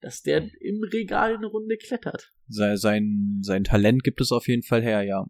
[0.00, 2.30] Dass der im Regal eine Runde klettert.
[2.48, 5.26] Sein, sein, sein Talent gibt es auf jeden Fall her, ja.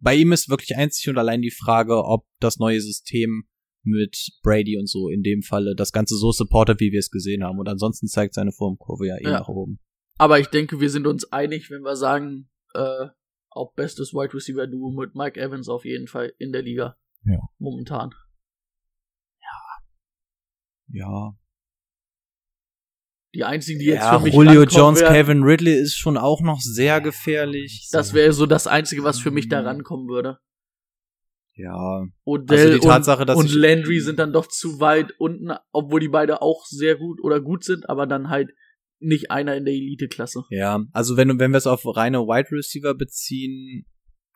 [0.00, 3.44] Bei ihm ist wirklich einzig und allein die Frage, ob das neue System
[3.84, 7.44] mit Brady und so in dem Falle das Ganze so supportet, wie wir es gesehen
[7.44, 7.58] haben.
[7.58, 9.32] Und ansonsten zeigt seine Formkurve ja eh ja.
[9.32, 9.78] nach oben.
[10.18, 13.08] Aber ich denke, wir sind uns einig, wenn wir sagen, äh,
[13.50, 16.96] auch bestes Wide Receiver Duo mit Mike Evans auf jeden Fall in der Liga.
[17.24, 17.40] Ja.
[17.58, 18.10] Momentan.
[19.40, 21.00] Ja.
[21.00, 21.36] Ja.
[23.34, 26.40] Die einzigen, die jetzt ja, für mich Julio Jones, werden, Kevin Ridley ist schon auch
[26.40, 27.88] noch sehr gefährlich.
[27.90, 30.38] Das wäre so das Einzige, was für mich da rankommen würde.
[31.56, 32.04] Ja.
[32.24, 36.00] Odell Also die Tatsache, und, dass und Landry sind dann doch zu weit unten, obwohl
[36.00, 38.50] die beide auch sehr gut oder gut sind, aber dann halt
[39.00, 40.44] nicht einer in der Elite-Klasse.
[40.50, 43.84] Ja, also wenn, wenn wir es auf reine Wide Receiver beziehen,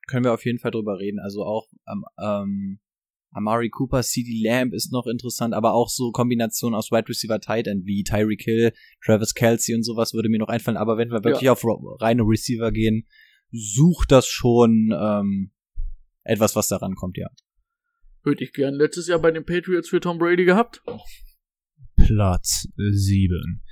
[0.09, 1.21] können wir auf jeden Fall drüber reden.
[1.21, 2.79] Also auch ähm, ähm,
[3.31, 7.67] Amari Cooper, CD Lamb ist noch interessant, aber auch so Kombinationen aus Wide Receiver Tight
[7.67, 8.73] End wie Tyreek Hill,
[9.05, 10.77] Travis Kelsey und sowas würde mir noch einfallen.
[10.79, 13.07] Aber wenn wir wirklich auf ro- reine Receiver gehen,
[13.53, 15.53] sucht das schon ähm,
[16.25, 17.29] etwas, was da rankommt, ja.
[18.25, 20.83] Hätte ich gern letztes Jahr bei den Patriots für Tom Brady gehabt.
[21.97, 23.63] Platz 7.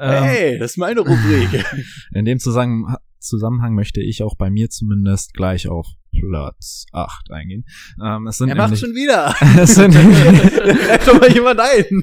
[0.00, 1.64] Ähm, das ist meine Rubrik.
[2.14, 7.64] in dem Zusammenhang, Zusammenhang möchte ich auch bei mir zumindest gleich auf Platz 8 eingehen.
[8.02, 9.34] Ähm, es sind er macht nämlich, schon wieder.
[9.62, 9.94] es sind,
[11.06, 12.02] doch mal jemand ein.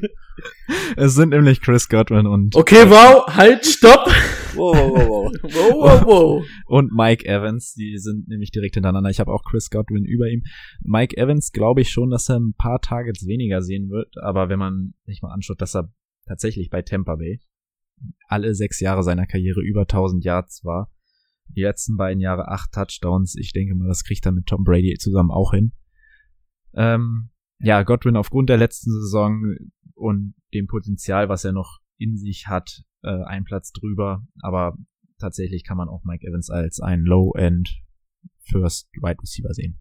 [0.96, 4.10] es sind nämlich Chris Godwin und Okay, wow, halt, stopp!
[4.58, 5.54] Wow, wow, wow, wow.
[5.54, 6.46] Wow, wow, wow.
[6.66, 9.12] und Mike Evans, die sind nämlich direkt hintereinander.
[9.12, 10.42] Ich habe auch Chris Godwin über ihm.
[10.82, 14.58] Mike Evans glaube ich schon, dass er ein paar Targets weniger sehen wird, aber wenn
[14.58, 15.94] man sich mal anschaut, dass er
[16.26, 17.40] tatsächlich bei Tampa Bay
[18.28, 20.92] alle sechs Jahre seiner Karriere über 1000 Yards war,
[21.50, 24.96] die letzten beiden Jahre acht Touchdowns, ich denke mal, das kriegt er mit Tom Brady
[24.98, 25.74] zusammen auch hin.
[26.74, 27.30] Ähm,
[27.60, 29.56] ja, Godwin aufgrund der letzten Saison
[29.96, 34.78] und dem Potenzial, was er noch in sich hat, äh, ein Platz drüber, aber
[35.18, 37.82] tatsächlich kann man auch Mike Evans als ein Low-End
[38.44, 39.80] First Wide Receiver sehen.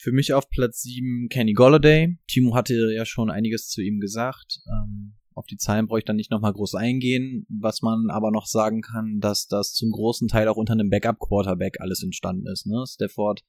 [0.00, 2.18] Für mich auf Platz 7 Kenny Golladay.
[2.28, 4.60] Timo hatte ja schon einiges zu ihm gesagt.
[4.70, 7.46] Ähm, auf die Zahlen brauche ich dann nicht nochmal groß eingehen.
[7.48, 11.80] Was man aber noch sagen kann, dass das zum großen Teil auch unter einem Backup-Quarterback
[11.80, 12.66] alles entstanden ist.
[12.66, 12.84] Ne?
[12.86, 13.44] Stafford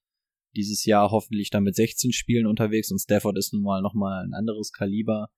[0.56, 4.34] dieses Jahr hoffentlich dann mit 16 Spielen unterwegs und Stafford ist nun mal nochmal ein
[4.34, 5.30] anderes Kaliber.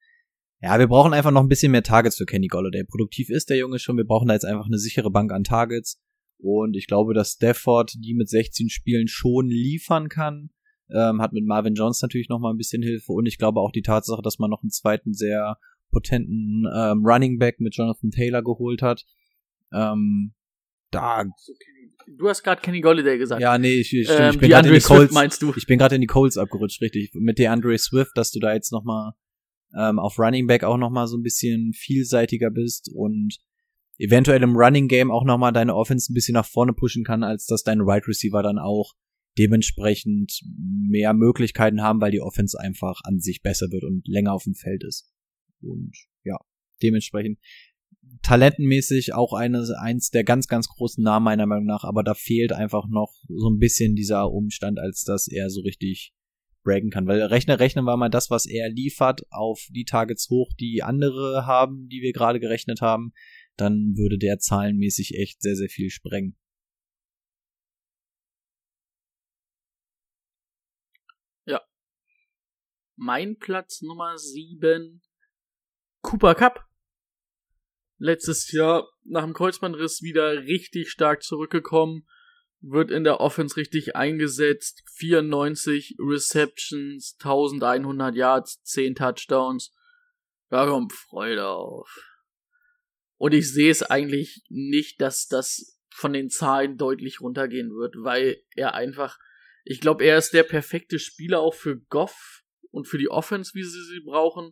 [0.61, 2.83] Ja, wir brauchen einfach noch ein bisschen mehr Targets für Kenny Golladay.
[2.83, 5.99] Produktiv ist der Junge schon, wir brauchen da jetzt einfach eine sichere Bank an Targets.
[6.37, 10.49] Und ich glaube, dass Stafford die mit 16 Spielen schon liefern kann.
[10.93, 13.13] Ähm, hat mit Marvin Jones natürlich noch mal ein bisschen Hilfe.
[13.13, 15.57] Und ich glaube auch die Tatsache, dass man noch einen zweiten sehr
[15.91, 19.05] potenten ähm, Running Back mit Jonathan Taylor geholt hat.
[19.73, 20.33] Ähm,
[20.89, 21.23] da,
[22.17, 23.41] Du hast gerade Kenny Golliday gesagt.
[23.41, 25.13] ja, nee, ich, ich, stimmt, ähm, ich bin gerade in die Colts.
[25.13, 25.53] meinst du?
[25.55, 27.11] Ich bin gerade in die Colts abgerutscht, richtig.
[27.13, 29.13] Mit der Andre Swift, dass du da jetzt noch mal
[29.77, 33.37] ähm, auf Running Back auch noch mal so ein bisschen vielseitiger bist und
[33.97, 37.23] eventuell im Running Game auch noch mal deine Offense ein bisschen nach vorne pushen kann,
[37.23, 38.93] als dass deine Wide Receiver dann auch
[39.37, 40.41] dementsprechend
[40.89, 44.55] mehr Möglichkeiten haben, weil die Offense einfach an sich besser wird und länger auf dem
[44.55, 45.09] Feld ist.
[45.61, 46.37] Und ja,
[46.81, 47.39] dementsprechend
[48.23, 52.51] talentenmäßig auch eines, eins der ganz, ganz großen Namen meiner Meinung nach, aber da fehlt
[52.51, 56.13] einfach noch so ein bisschen dieser Umstand, als dass er so richtig
[56.63, 57.07] breaken kann.
[57.07, 61.45] Weil rechnen, rechnen wir mal das, was er liefert, auf die Targets hoch, die andere
[61.45, 63.13] haben, die wir gerade gerechnet haben,
[63.57, 66.37] dann würde der zahlenmäßig echt sehr, sehr viel sprengen.
[71.45, 71.61] Ja.
[72.95, 75.01] Mein Platz Nummer 7.
[76.11, 76.65] Cooper Cup.
[77.97, 82.05] Letztes Jahr nach dem Kreuzbandriss wieder richtig stark zurückgekommen.
[82.59, 84.83] Wird in der Offense richtig eingesetzt.
[84.95, 89.73] 94 Receptions, 1100 Yards, 10 Touchdowns.
[90.49, 91.89] Da kommt Freude auf.
[93.15, 98.43] Und ich sehe es eigentlich nicht, dass das von den Zahlen deutlich runtergehen wird, weil
[98.57, 99.17] er einfach,
[99.63, 103.63] ich glaube, er ist der perfekte Spieler auch für Goff und für die Offense, wie
[103.63, 104.51] sie sie brauchen.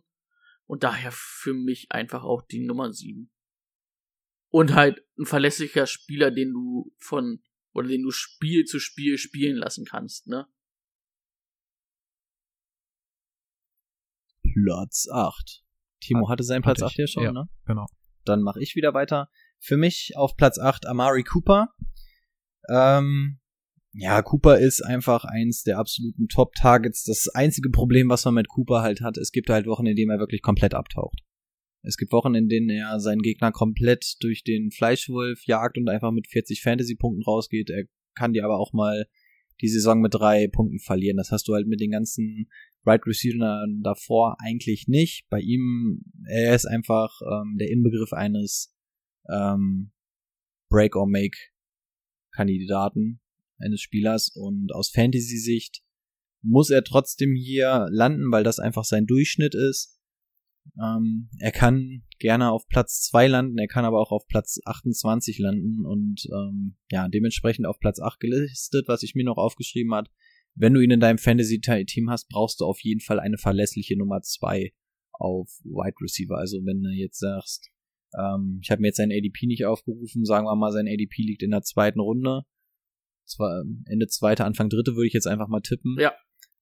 [0.70, 3.28] Und daher für mich einfach auch die Nummer 7.
[4.50, 9.56] Und halt ein verlässlicher Spieler, den du von, oder den du Spiel zu Spiel spielen
[9.56, 10.46] lassen kannst, ne?
[14.54, 15.64] Platz 8.
[15.98, 17.48] Timo hatte seinen Platz 8 ja schon, ja, ne?
[17.66, 17.86] Genau.
[18.24, 19.28] Dann mache ich wieder weiter.
[19.58, 21.74] Für mich auf Platz 8 Amari Cooper.
[22.68, 23.39] Ähm,
[23.92, 27.04] ja, Cooper ist einfach eins der absoluten Top-Targets.
[27.04, 30.10] Das einzige Problem, was man mit Cooper halt hat, es gibt halt Wochen, in denen
[30.10, 31.20] er wirklich komplett abtaucht.
[31.82, 36.12] Es gibt Wochen, in denen er seinen Gegner komplett durch den Fleischwolf jagt und einfach
[36.12, 37.70] mit 40 Fantasy-Punkten rausgeht.
[37.70, 39.06] Er kann dir aber auch mal
[39.60, 41.16] die Saison mit drei Punkten verlieren.
[41.16, 42.48] Das hast du halt mit den ganzen
[42.84, 45.26] Right Receiver davor eigentlich nicht.
[45.30, 48.74] Bei ihm, er ist einfach ähm, der Inbegriff eines
[49.30, 49.92] ähm,
[50.68, 51.36] Break or Make
[52.32, 53.19] Kandidaten
[53.60, 55.82] eines Spielers und aus Fantasy-Sicht
[56.42, 59.98] muss er trotzdem hier landen, weil das einfach sein Durchschnitt ist.
[60.80, 65.38] Ähm, er kann gerne auf Platz 2 landen, er kann aber auch auf Platz 28
[65.38, 70.10] landen und ähm, ja, dementsprechend auf Platz 8 gelistet, was ich mir noch aufgeschrieben hat.
[70.54, 74.20] Wenn du ihn in deinem Fantasy-Team hast, brauchst du auf jeden Fall eine verlässliche Nummer
[74.20, 74.72] 2
[75.12, 76.36] auf Wide Receiver.
[76.36, 77.70] Also wenn du jetzt sagst,
[78.18, 81.42] ähm, ich habe mir jetzt sein ADP nicht aufgerufen, sagen wir mal, sein ADP liegt
[81.42, 82.42] in der zweiten Runde.
[83.30, 85.96] Zwar Ende zweite, Anfang dritte würde ich jetzt einfach mal tippen.
[85.98, 86.12] Ja.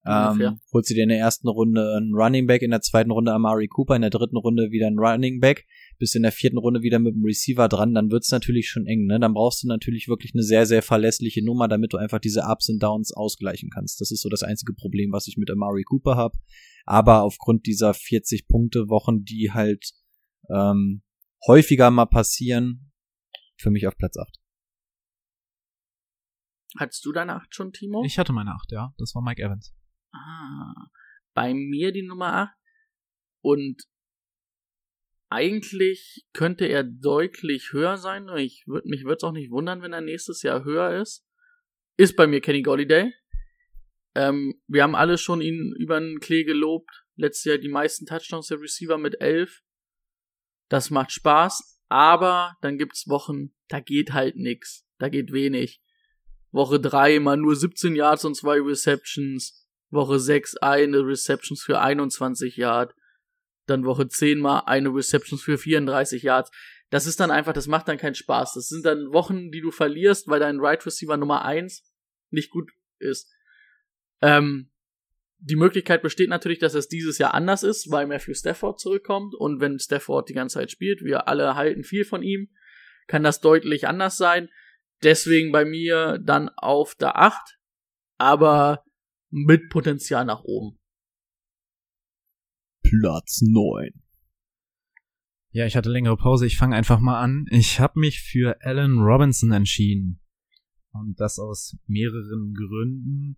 [0.06, 3.32] Ähm, holst du dir in der ersten Runde einen Running Back, in der zweiten Runde
[3.32, 5.66] Amari Cooper, in der dritten Runde wieder einen Running Back,
[5.98, 9.04] bist in der vierten Runde wieder mit dem Receiver dran, dann wird's natürlich schon eng,
[9.06, 9.20] ne?
[9.20, 12.70] Dann brauchst du natürlich wirklich eine sehr, sehr verlässliche Nummer, damit du einfach diese Ups
[12.70, 14.00] und Downs ausgleichen kannst.
[14.00, 16.38] Das ist so das einzige Problem, was ich mit Amari Cooper habe.
[16.86, 19.90] Aber aufgrund dieser 40-Punkte-Wochen, die halt
[20.48, 21.02] ähm,
[21.46, 22.92] häufiger mal passieren,
[23.58, 24.38] für mich auf Platz 8.
[26.78, 28.04] Hattest du deine 8 schon, Timo?
[28.04, 28.94] Ich hatte meine 8, ja.
[28.98, 29.74] Das war Mike Evans.
[30.12, 30.86] Ah,
[31.34, 32.56] bei mir die Nummer 8.
[33.42, 33.82] Und
[35.28, 38.28] eigentlich könnte er deutlich höher sein.
[38.36, 41.26] Ich würd, mich würde es auch nicht wundern, wenn er nächstes Jahr höher ist.
[41.96, 43.12] Ist bei mir Kenny Golliday.
[44.14, 47.04] Ähm, wir haben alle schon ihn über den Klee gelobt.
[47.16, 49.62] Letztes Jahr die meisten Touchdowns der Receiver mit 11.
[50.68, 51.82] Das macht Spaß.
[51.88, 54.86] Aber dann gibt's Wochen, da geht halt nix.
[54.98, 55.82] Da geht wenig.
[56.50, 59.66] Woche 3 mal nur 17 Yards und zwei Receptions.
[59.90, 62.94] Woche 6 eine Receptions für 21 Yards.
[63.66, 66.50] Dann Woche 10 mal eine Receptions für 34 Yards.
[66.90, 68.54] Das ist dann einfach, das macht dann keinen Spaß.
[68.54, 71.82] Das sind dann Wochen, die du verlierst, weil dein Right Receiver Nummer 1
[72.30, 73.30] nicht gut ist.
[74.22, 74.70] Ähm,
[75.40, 79.60] die Möglichkeit besteht natürlich, dass es dieses Jahr anders ist, weil Matthew Stafford zurückkommt und
[79.60, 82.50] wenn Stafford die ganze Zeit spielt, wir alle halten viel von ihm,
[83.06, 84.48] kann das deutlich anders sein.
[85.02, 87.58] Deswegen bei mir dann auf der 8,
[88.18, 88.84] aber
[89.30, 90.78] mit Potenzial nach oben.
[92.82, 93.90] Platz 9.
[95.50, 96.46] Ja, ich hatte längere Pause.
[96.46, 97.46] Ich fange einfach mal an.
[97.50, 100.20] Ich habe mich für Alan Robinson entschieden.
[100.92, 103.36] Und das aus mehreren Gründen.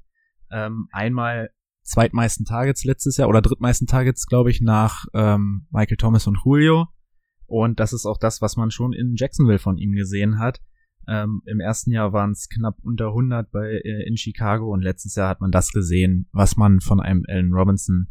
[0.51, 1.51] Ähm, einmal
[1.83, 6.89] zweitmeisten Targets letztes Jahr oder drittmeisten Targets, glaube ich, nach ähm, Michael Thomas und Julio.
[7.47, 10.61] Und das ist auch das, was man schon in Jacksonville von ihm gesehen hat.
[11.11, 15.17] Ähm, Im ersten Jahr waren es knapp unter 100 bei, äh, in Chicago und letztes
[15.17, 18.07] Jahr hat man das gesehen, was man von einem Allen Robinson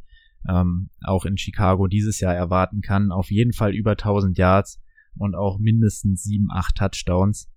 [0.49, 3.13] ähm, auch in Chicago dieses Jahr erwarten kann.
[3.13, 4.81] Auf jeden Fall über 1000 Yards
[5.15, 7.49] und auch mindestens 7, 8 Touchdowns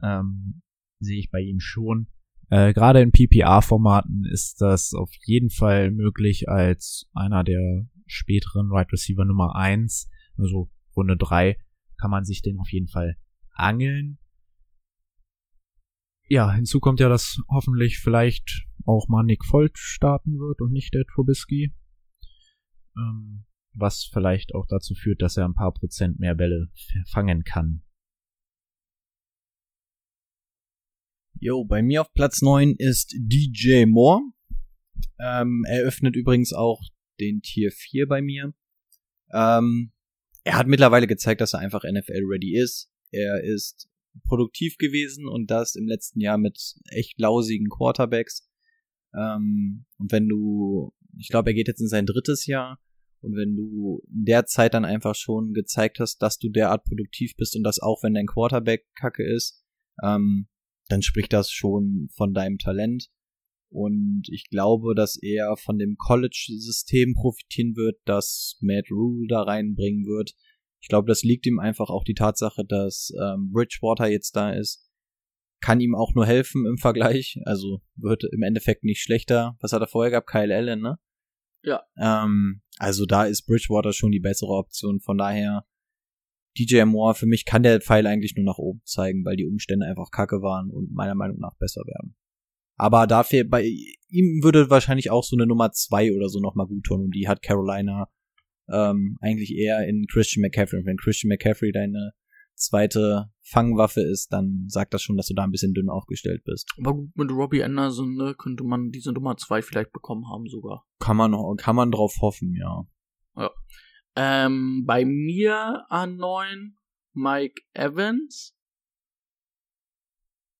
[0.00, 0.62] ähm,
[1.00, 2.06] sehe ich bei ihm schon.
[2.50, 8.76] Äh, Gerade in PPR-Formaten ist das auf jeden Fall möglich als einer der späteren Wide
[8.76, 11.56] right Receiver Nummer 1, also Runde 3,
[11.98, 13.16] kann man sich den auf jeden Fall
[13.56, 14.18] angeln
[16.34, 20.92] ja, hinzu kommt ja, dass hoffentlich vielleicht auch mal Nick Folt starten wird und nicht
[20.92, 21.72] der Trubisky.
[22.96, 26.70] Ähm, was vielleicht auch dazu führt, dass er ein paar Prozent mehr Bälle
[27.08, 27.82] fangen kann.
[31.38, 34.20] Jo, bei mir auf Platz 9 ist DJ Moore.
[35.20, 36.82] Ähm, eröffnet übrigens auch
[37.20, 38.54] den Tier 4 bei mir.
[39.32, 39.92] Ähm,
[40.42, 42.90] er hat mittlerweile gezeigt, dass er einfach NFL-ready ist.
[43.12, 43.88] Er ist
[44.26, 46.58] produktiv gewesen und das im letzten Jahr mit
[46.90, 48.48] echt lausigen Quarterbacks.
[49.14, 52.80] Ähm, und wenn du, ich glaube, er geht jetzt in sein drittes Jahr.
[53.20, 57.34] Und wenn du in der Zeit dann einfach schon gezeigt hast, dass du derart produktiv
[57.36, 59.64] bist und das auch, wenn dein Quarterback kacke ist,
[60.02, 60.48] ähm,
[60.88, 63.08] dann spricht das schon von deinem Talent.
[63.70, 70.04] Und ich glaube, dass er von dem College-System profitieren wird, das Matt Rule da reinbringen
[70.04, 70.34] wird.
[70.84, 74.86] Ich glaube, das liegt ihm einfach auch die Tatsache, dass ähm, Bridgewater jetzt da ist.
[75.62, 77.40] Kann ihm auch nur helfen im Vergleich.
[77.46, 79.56] Also wird im Endeffekt nicht schlechter.
[79.60, 80.28] Was hat er vorher gehabt?
[80.28, 80.98] Kyle Allen, ne?
[81.62, 81.84] Ja.
[81.96, 85.00] Ähm, also da ist Bridgewater schon die bessere Option.
[85.00, 85.64] Von daher,
[86.58, 89.86] DJ Moore, für mich kann der Pfeil eigentlich nur nach oben zeigen, weil die Umstände
[89.86, 92.14] einfach kacke waren und meiner Meinung nach besser werden.
[92.76, 93.64] Aber dafür, bei
[94.08, 97.26] ihm würde wahrscheinlich auch so eine Nummer zwei oder so nochmal gut tun und die
[97.26, 98.10] hat Carolina
[98.72, 100.80] ähm, eigentlich eher in Christian McCaffrey.
[100.80, 102.12] Und wenn Christian McCaffrey deine
[102.54, 106.68] zweite Fangwaffe ist, dann sagt das schon, dass du da ein bisschen dünn aufgestellt bist.
[106.78, 110.86] Aber gut, mit Robbie Anderson ne, könnte man diese Nummer zwei vielleicht bekommen haben sogar.
[111.00, 112.86] Kann man noch, kann man drauf hoffen, ja.
[113.36, 113.50] Ja.
[114.16, 116.78] Ähm, bei mir an neun
[117.12, 118.54] Mike Evans.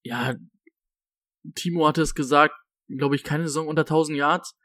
[0.03, 0.35] Ja,
[1.55, 2.55] Timo hatte es gesagt,
[2.89, 4.57] glaube ich, keine Saison unter 1000 Yards.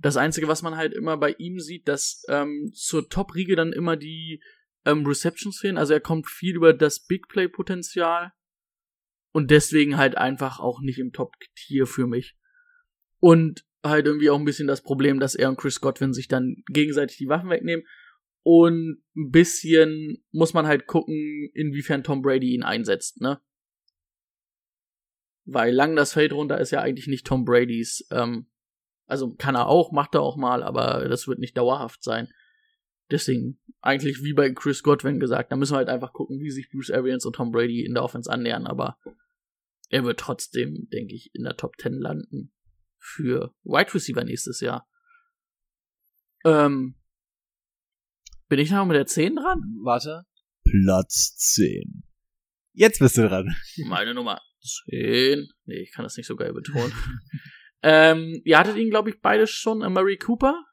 [0.00, 3.96] Das Einzige, was man halt immer bei ihm sieht, dass ähm, zur Top-Riege dann immer
[3.96, 4.42] die
[4.86, 5.76] ähm, Receptions fehlen.
[5.76, 8.32] Also er kommt viel über das Big Play-Potenzial
[9.32, 12.36] und deswegen halt einfach auch nicht im Top-Tier für mich.
[13.18, 16.62] Und halt irgendwie auch ein bisschen das Problem, dass er und Chris Godwin sich dann
[16.66, 17.86] gegenseitig die Waffen wegnehmen.
[18.42, 23.40] Und ein bisschen muss man halt gucken, inwiefern Tom Brady ihn einsetzt, ne?
[25.44, 28.06] Weil lang das Feld runter ist ja eigentlich nicht Tom Bradys.
[28.10, 28.46] Ähm,
[29.10, 32.28] also kann er auch, macht er auch mal, aber das wird nicht dauerhaft sein.
[33.10, 36.70] Deswegen eigentlich wie bei Chris Godwin gesagt, da müssen wir halt einfach gucken, wie sich
[36.70, 38.98] Bruce Arians und Tom Brady in der Offense annähern, aber
[39.88, 42.52] er wird trotzdem, denke ich, in der Top 10 landen
[42.98, 44.88] für Wide Receiver nächstes Jahr.
[46.44, 46.94] Ähm,
[48.48, 49.62] bin ich noch mit der 10 dran?
[49.82, 50.24] Warte.
[50.64, 52.04] Platz 10.
[52.72, 53.54] Jetzt bist du dran.
[53.86, 54.40] Meine Nummer
[54.88, 55.48] 10.
[55.64, 56.92] Nee, ich kann das nicht so geil betonen.
[57.82, 60.64] ähm, ihr hattet ihn, glaube ich, beide schon, äh, Murray Cooper?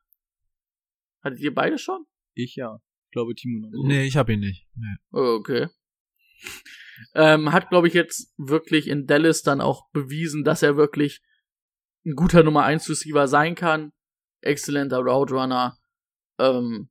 [1.23, 2.05] Hattet ihr beide schon?
[2.33, 2.79] Ich ja.
[3.05, 3.87] Ich glaube, Timo noch.
[3.87, 4.67] Nee, ich hab ihn nicht.
[4.75, 4.95] Nee.
[5.11, 5.67] Okay.
[7.13, 11.21] Ähm, hat, glaube ich, jetzt wirklich in Dallas dann auch bewiesen, dass er wirklich
[12.05, 13.91] ein guter Nummer 1 Receiver sein kann.
[14.41, 15.77] Exzellenter Route Runner.
[16.39, 16.89] Ähm,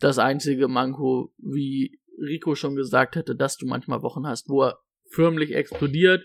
[0.00, 4.78] das einzige Manko, wie Rico schon gesagt hätte, dass du manchmal Wochen hast, wo er
[5.10, 6.24] förmlich explodiert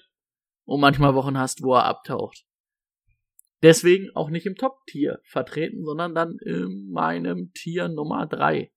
[0.66, 2.46] und manchmal Wochen hast, wo er abtaucht.
[3.62, 8.72] Deswegen auch nicht im Top-Tier vertreten, sondern dann in meinem Tier Nummer 3.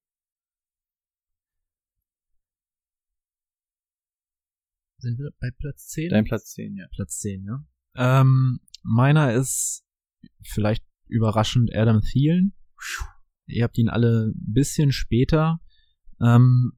[4.99, 6.11] Sind wir bei Platz 10?
[6.11, 6.87] Dein Platz 10, ja.
[6.95, 7.65] Platz 10, ja.
[7.95, 9.85] Ähm, meiner ist
[10.43, 12.55] vielleicht überraschend Adam Thielen.
[13.47, 15.61] Ihr habt ihn alle ein bisschen später.
[16.21, 16.73] Ähm,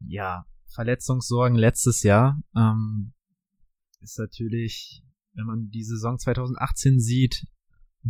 [0.00, 3.12] ja, Verletzungssorgen letztes Jahr ähm,
[4.00, 7.46] ist natürlich, wenn man die Saison 2018 sieht,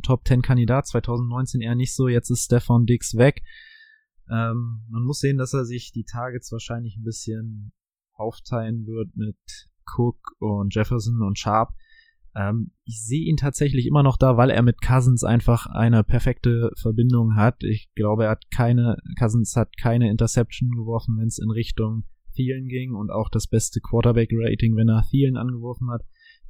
[0.03, 2.09] Top 10 Kandidat, 2019 eher nicht so.
[2.09, 3.43] Jetzt ist Stefan Dix weg.
[4.31, 7.73] Ähm, man muss sehen, dass er sich die Targets wahrscheinlich ein bisschen
[8.15, 9.37] aufteilen wird mit
[9.97, 11.75] Cook und Jefferson und Sharp.
[12.35, 16.71] Ähm, ich sehe ihn tatsächlich immer noch da, weil er mit Cousins einfach eine perfekte
[16.81, 17.63] Verbindung hat.
[17.63, 22.05] Ich glaube, er hat keine, Cousins hat keine Interception geworfen, wenn es in Richtung
[22.35, 26.03] Thielen ging und auch das beste Quarterback-Rating, wenn er Thielen angeworfen hat.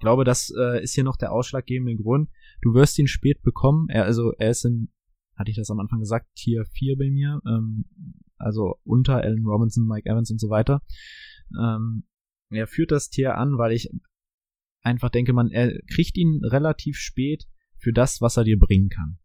[0.02, 2.28] Ich glaube, das äh, ist hier noch der ausschlaggebende Grund.
[2.60, 3.88] Du wirst ihn spät bekommen.
[3.88, 4.88] Er, also, er ist in,
[5.36, 7.40] hatte ich das am Anfang gesagt, Tier 4 bei mir.
[7.46, 7.84] Ähm,
[8.36, 10.82] also unter Allen Robinson, Mike Evans und so weiter.
[11.57, 12.03] Ähm,
[12.50, 13.92] er führt das Tier an, weil ich
[14.80, 17.44] einfach denke, man, er kriegt ihn relativ spät
[17.78, 19.20] für das, was er dir bringen kann.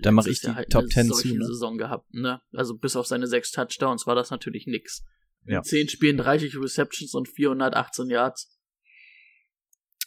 [0.00, 1.44] Dann mache Letztes ich die halt Top eine 10 solche zu, ne?
[1.44, 2.40] Saison gehabt, ne?
[2.54, 5.04] Also bis auf seine sechs Touchdowns war das natürlich nix.
[5.46, 5.58] Ja.
[5.58, 8.58] In zehn Spielen 30 Receptions und 418 Yards.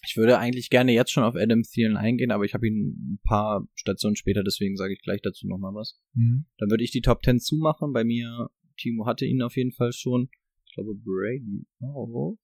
[0.07, 3.19] Ich würde eigentlich gerne jetzt schon auf Adam Thielen eingehen, aber ich habe ihn ein
[3.23, 5.99] paar Stationen später, deswegen sage ich gleich dazu nochmal was.
[6.13, 6.45] Mhm.
[6.57, 7.91] Dann würde ich die Top 10 zumachen.
[7.91, 10.29] Bei mir, Timo hatte ihn auf jeden Fall schon.
[10.67, 11.65] Ich glaube, Brady.
[11.81, 12.37] Oh.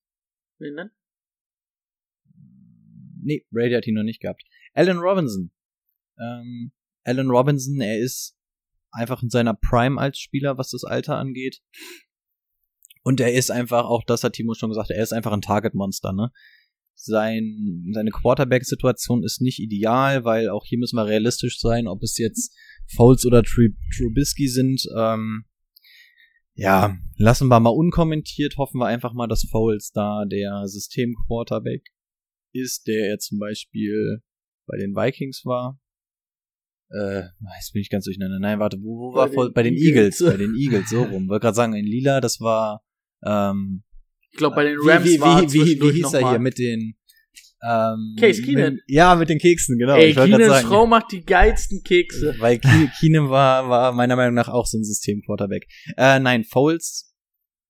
[0.57, 0.89] Wen denn?
[3.21, 4.43] Nee, Brady hat ihn noch nicht gehabt.
[4.73, 5.51] Allen Robinson.
[6.19, 6.71] Ähm,
[7.03, 8.35] Allen Robinson, er ist
[8.91, 11.61] einfach in seiner Prime als Spieler, was das Alter angeht.
[13.03, 16.13] Und er ist einfach, auch das hat Timo schon gesagt, er ist einfach ein Target-Monster,
[16.13, 16.31] ne?
[16.93, 22.17] Sein, seine Quarterback-Situation ist nicht ideal, weil auch hier müssen wir realistisch sein, ob es
[22.17, 22.55] jetzt
[22.95, 24.85] Foles oder Tri Trubisky sind.
[24.95, 25.45] Ähm,
[26.53, 31.87] ja, lassen wir mal unkommentiert, hoffen wir einfach mal, dass Foles da der System-Quarterback
[32.53, 34.21] ist, der er zum Beispiel
[34.67, 35.79] bei den Vikings war.
[36.89, 37.23] Äh,
[37.55, 38.39] jetzt bin ich ganz durcheinander.
[38.39, 39.53] Nein, warte, wo, wo war Foles?
[39.53, 40.19] Bei den Eagles.
[40.19, 41.29] Eagles, bei den Eagles, so rum.
[41.29, 42.83] Wollte gerade sagen, in Lila, das war,
[43.25, 43.83] ähm,
[44.31, 46.39] Ich glaube, bei den wie- Rams wie, war wie, wie, wie zwischendurch hieß er hier
[46.39, 46.95] mit den,
[47.63, 48.73] ähm, Case Keenan.
[48.73, 49.95] Mit, ja, mit den Keksen, genau.
[49.95, 50.67] Ey, ich Keenans sagen.
[50.67, 52.35] Frau macht die geilsten Kekse.
[52.39, 55.67] Weil Ke Keenan war, war meiner Meinung nach auch so ein System-Quarterback.
[55.97, 57.13] Äh, nein, Foles,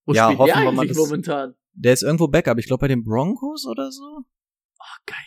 [0.06, 1.54] Wo Ja, spielt hoffen der wir mal, dass- momentan?
[1.74, 2.58] der ist irgendwo Backup.
[2.58, 4.04] Ich glaube bei den Broncos oder so.
[4.80, 5.18] Ah, geil.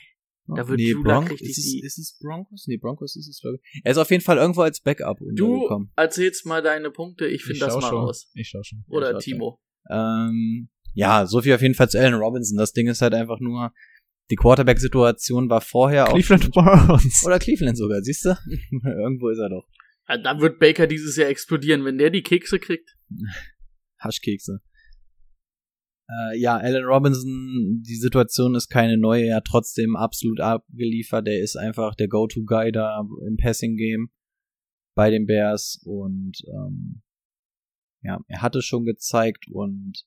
[0.57, 2.66] Da wird nee, Jula richtig ist, es, die- ist es Broncos?
[2.66, 3.81] Nee, Broncos ist es, glaube ich.
[3.85, 5.93] Er ist auf jeden Fall irgendwo als Backup Du untergekommen.
[5.97, 7.99] erzählst mal deine Punkte, ich finde das mal schon.
[8.05, 8.31] raus.
[8.35, 8.85] Ich schau schon.
[8.89, 9.61] Oder schau Timo.
[9.91, 12.57] Ähm, ja, so viel auf jeden Fall zu Allen Robinson.
[12.57, 13.72] Das Ding ist halt einfach nur,
[14.30, 16.87] die Quarterback-Situation war vorher Cleveland auch.
[16.87, 17.24] Browns.
[17.26, 18.30] Oder Cleveland sogar, siehst du?
[18.85, 19.66] irgendwo ist er doch.
[20.07, 22.97] Da wird Baker dieses Jahr explodieren, wenn der die Kekse kriegt.
[23.99, 24.61] Haschkekse.
[26.09, 31.26] Äh, ja, Allen Robinson, die Situation ist keine neue, er hat trotzdem absolut abgeliefert.
[31.26, 34.11] Der ist einfach der Go-To-Guy da im Passing-Game
[34.95, 37.03] bei den Bears und ähm,
[38.05, 40.05] ja, er hat es schon gezeigt und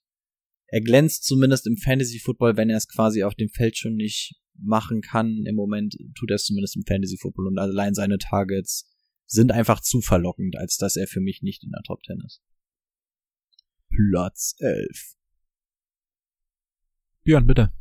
[0.67, 5.01] er glänzt zumindest im Fantasy-Football, wenn er es quasi auf dem Feld schon nicht machen
[5.01, 5.43] kann.
[5.45, 8.89] Im Moment tut er es zumindest im Fantasy-Football und allein seine Targets
[9.25, 12.41] sind einfach zu verlockend, als dass er für mich nicht in der Top 10 ist.
[13.89, 15.15] Platz 11.
[17.23, 17.73] Björn, bitte.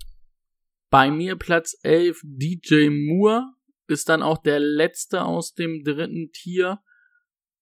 [0.91, 3.53] Bei mir Platz 11 DJ Moore
[3.89, 6.81] ist dann auch der letzte aus dem dritten Tier.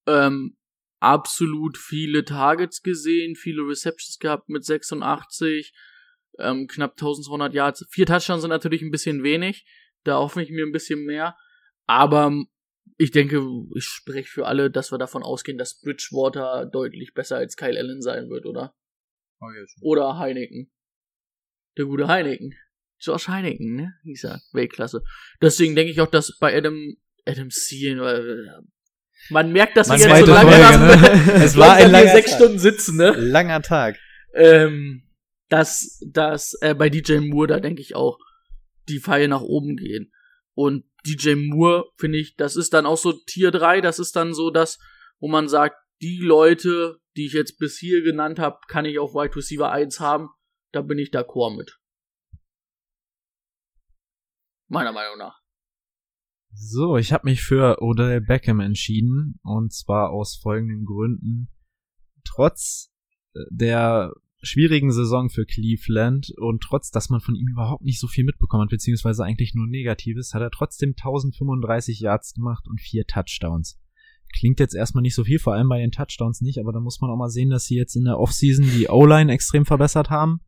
[0.06, 0.56] Ähm,
[1.04, 5.74] absolut viele Targets gesehen, viele Receptions gehabt mit 86,
[6.38, 7.86] ähm, knapp 1200 Yards.
[7.90, 9.66] Vier Touchdowns sind natürlich ein bisschen wenig,
[10.04, 11.36] da hoffe ich mir ein bisschen mehr.
[11.86, 12.32] Aber
[12.96, 13.42] ich denke,
[13.74, 18.00] ich spreche für alle, dass wir davon ausgehen, dass Bridgewater deutlich besser als Kyle Allen
[18.00, 18.74] sein wird, oder?
[19.82, 20.70] Oder Heineken.
[21.76, 22.54] Der gute Heineken.
[22.98, 23.94] Josh Heineken, ne?
[24.04, 24.40] Hieß er.
[24.52, 25.02] Weltklasse.
[25.42, 26.96] Deswegen denke ich auch, dass bei Adam,
[27.26, 28.62] Adam äh,
[29.30, 30.78] man merkt, dass Man wir jetzt so lange Folge,
[31.38, 31.44] ne?
[31.44, 32.40] Es war ein langer sechs Tag.
[32.40, 33.10] Stunden sitzen, ne?
[33.12, 33.98] Langer Tag.
[34.34, 35.08] Ähm,
[35.48, 38.18] dass, dass äh, bei DJ Moore, da denke ich auch,
[38.88, 40.12] die Pfeile nach oben gehen.
[40.54, 44.34] Und DJ Moore, finde ich, das ist dann auch so Tier 3, das ist dann
[44.34, 44.78] so das,
[45.20, 49.14] wo man sagt, die Leute, die ich jetzt bis hier genannt habe, kann ich auf
[49.14, 50.30] Wide Receiver 1 haben.
[50.72, 51.78] Da bin ich d'accord mit.
[54.68, 55.43] Meiner Meinung nach.
[56.56, 61.48] So, ich habe mich für Odell Beckham entschieden und zwar aus folgenden Gründen.
[62.24, 62.92] Trotz
[63.34, 68.06] äh, der schwierigen Saison für Cleveland und trotz, dass man von ihm überhaupt nicht so
[68.06, 73.04] viel mitbekommen hat, beziehungsweise eigentlich nur Negatives, hat er trotzdem 1035 Yards gemacht und vier
[73.06, 73.80] Touchdowns.
[74.32, 77.00] Klingt jetzt erstmal nicht so viel, vor allem bei den Touchdowns nicht, aber da muss
[77.00, 80.40] man auch mal sehen, dass sie jetzt in der Offseason die O-Line extrem verbessert haben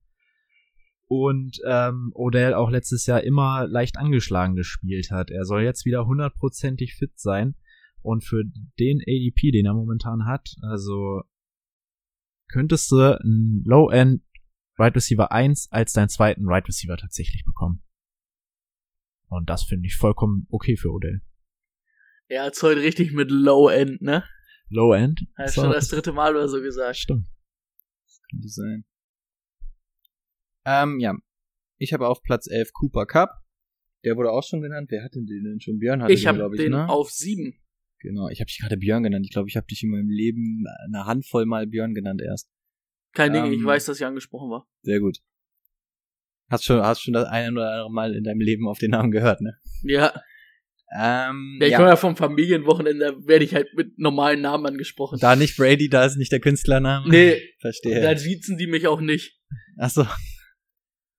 [1.09, 5.31] und ähm, Odell auch letztes Jahr immer leicht angeschlagen gespielt hat.
[5.31, 7.55] Er soll jetzt wieder hundertprozentig fit sein
[8.01, 8.43] und für
[8.79, 11.23] den ADP, den er momentan hat, also
[12.49, 14.23] könntest du einen Low-End
[14.79, 17.83] Right Receiver 1 als deinen zweiten Right Receiver tatsächlich bekommen.
[19.29, 21.23] Und das finde ich vollkommen okay für Odell.
[22.29, 24.25] Er hat's heute richtig mit Low End, ne?
[24.69, 25.27] Low-End?
[25.37, 26.97] Hat schon das dritte Mal oder so gesagt.
[26.97, 27.27] Stimmt.
[28.31, 28.85] Könnte sein.
[30.67, 31.15] Ähm, ja.
[31.79, 33.31] Ich habe auf Platz 11 Cooper Cup.
[34.05, 34.89] Der wurde auch schon genannt.
[34.91, 35.79] Wer hat denn den denn schon?
[35.79, 36.89] Björn hatte Ich den, habe glaub ich, den ne?
[36.89, 37.55] auf sieben.
[38.01, 38.29] Genau.
[38.29, 39.25] Ich habe dich gerade Björn genannt.
[39.27, 42.49] Ich glaube, ich habe dich in meinem Leben eine Handvoll mal Björn genannt erst.
[43.15, 44.69] Kein Ding, ich Ähm, weiß, dass ich angesprochen war.
[44.83, 45.19] Sehr gut.
[46.49, 49.11] Hast schon, hast schon das eine oder andere Mal in deinem Leben auf den Namen
[49.11, 49.59] gehört, ne?
[49.83, 50.13] Ja,
[50.97, 51.79] Ähm, ja ich ja.
[51.79, 55.19] komme ja vom Familienwochenende, werde ich halt mit normalen Namen angesprochen.
[55.21, 57.09] Da nicht Brady, da ist nicht der Künstlername.
[57.09, 58.01] Nee, Verstehe.
[58.01, 59.41] da siezen die mich auch nicht.
[59.79, 60.07] Achso.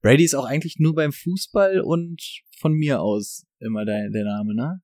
[0.02, 2.22] Brady ist auch eigentlich nur beim Fußball und
[2.60, 4.82] von mir aus immer der, der Name, ne?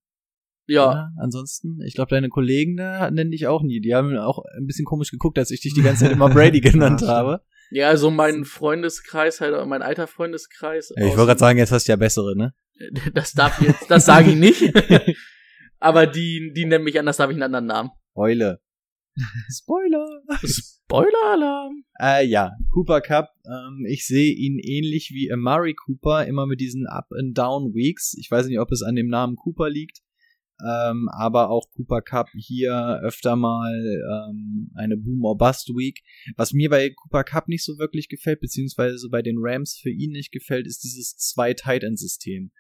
[0.66, 3.82] Ja, Ansonsten, ich glaube, deine Kollegen da nennen dich auch nie.
[3.82, 6.62] Die haben auch ein bisschen komisch geguckt, als ich dich die ganze Zeit immer Brady
[6.62, 7.42] genannt Ja, habe.
[7.70, 10.94] ja, also mein Freundeskreis, halt, mein alter Freundeskreis.
[10.96, 12.54] Ja, ich wollte gerade sagen, jetzt hast du ja bessere, ne?
[13.14, 14.74] Das darf ich jetzt, das sage ich nicht.
[15.80, 17.90] Aber die, die nennen mich anders, darf ich einen anderen Namen.
[18.16, 18.62] Heule.
[19.50, 20.08] Spoiler.
[20.44, 21.84] Spoiler-Alarm.
[22.00, 23.30] Äh, ja, Cooper Cup.
[23.46, 28.16] Ähm, ich sehe ihn ähnlich wie Amari Cooper, immer mit diesen Up-and-Down-Weeks.
[28.20, 30.02] Ich weiß nicht, ob es an dem Namen Cooper liegt.
[30.62, 36.02] ähm, aber auch Cooper Cup hier öfter mal ähm, eine Boom or Bust Week.
[36.38, 40.12] Was mir bei Cooper Cup nicht so wirklich gefällt, beziehungsweise bei den Rams für ihn
[40.12, 42.52] nicht gefällt, ist dieses zwei Tight End System.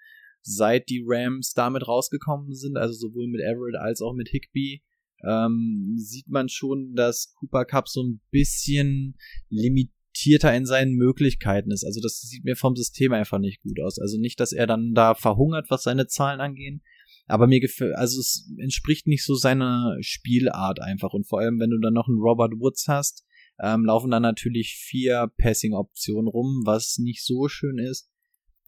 [0.42, 4.84] Seit die Rams damit rausgekommen sind, also sowohl mit Everett als auch mit Higby,
[5.28, 9.18] ähm, sieht man schon, dass Cooper Cup so ein bisschen
[9.50, 11.84] limitierter in seinen Möglichkeiten ist.
[11.86, 14.00] Also das sieht mir vom System einfach nicht gut aus.
[14.00, 16.82] Also nicht, dass er dann da verhungert, was seine Zahlen angehen,
[17.28, 21.14] aber mir gefällt, also es entspricht nicht so seiner Spielart einfach.
[21.14, 23.26] Und vor allem, wenn du dann noch einen Robert Woods hast,
[23.62, 28.10] ähm, laufen dann natürlich vier Passing-Optionen rum, was nicht so schön ist.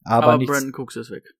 [0.03, 1.35] Aber, Aber Brandon Cooks ist weg.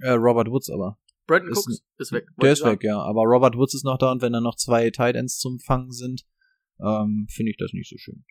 [0.00, 0.98] äh, Robert Woods aber.
[1.28, 2.26] Brandon Ist Cooks ist weg.
[2.42, 2.98] Der ist weg, ja.
[2.98, 5.92] Aber Robert Woods ist noch da und wenn dann noch zwei Tight Ends zum Fangen
[5.92, 6.26] sind,
[6.80, 8.24] ähm, finde ich das nicht so schön.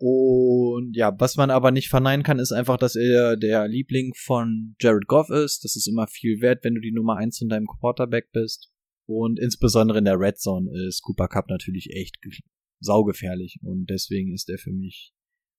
[0.00, 4.76] Und ja, was man aber nicht verneinen kann, ist einfach, dass er der Liebling von
[4.80, 5.64] Jared Goff ist.
[5.64, 8.72] Das ist immer viel wert, wenn du die Nummer eins von deinem Quarterback bist.
[9.06, 12.32] Und insbesondere in der Red Zone ist Cooper Cup natürlich echt ge-
[12.80, 13.58] saugefährlich.
[13.62, 15.12] Und deswegen ist er für mich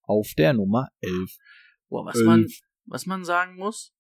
[0.04, 1.36] auf der Nummer 11.
[1.90, 2.26] Boah, was Elf.
[2.26, 2.48] man,
[2.86, 3.94] was man sagen muss,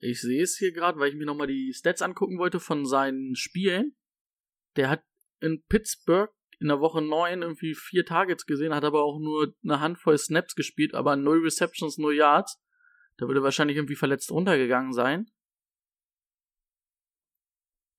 [0.00, 3.36] ich sehe es hier gerade, weil ich mir nochmal die Stats angucken wollte von seinen
[3.36, 3.96] Spielen.
[4.76, 5.04] Der hat
[5.40, 9.80] in Pittsburgh in der Woche 9 irgendwie vier Targets gesehen, hat aber auch nur eine
[9.80, 12.60] Handvoll Snaps gespielt, aber null Receptions, null Yards.
[13.16, 15.30] Da würde er wahrscheinlich irgendwie verletzt runtergegangen sein.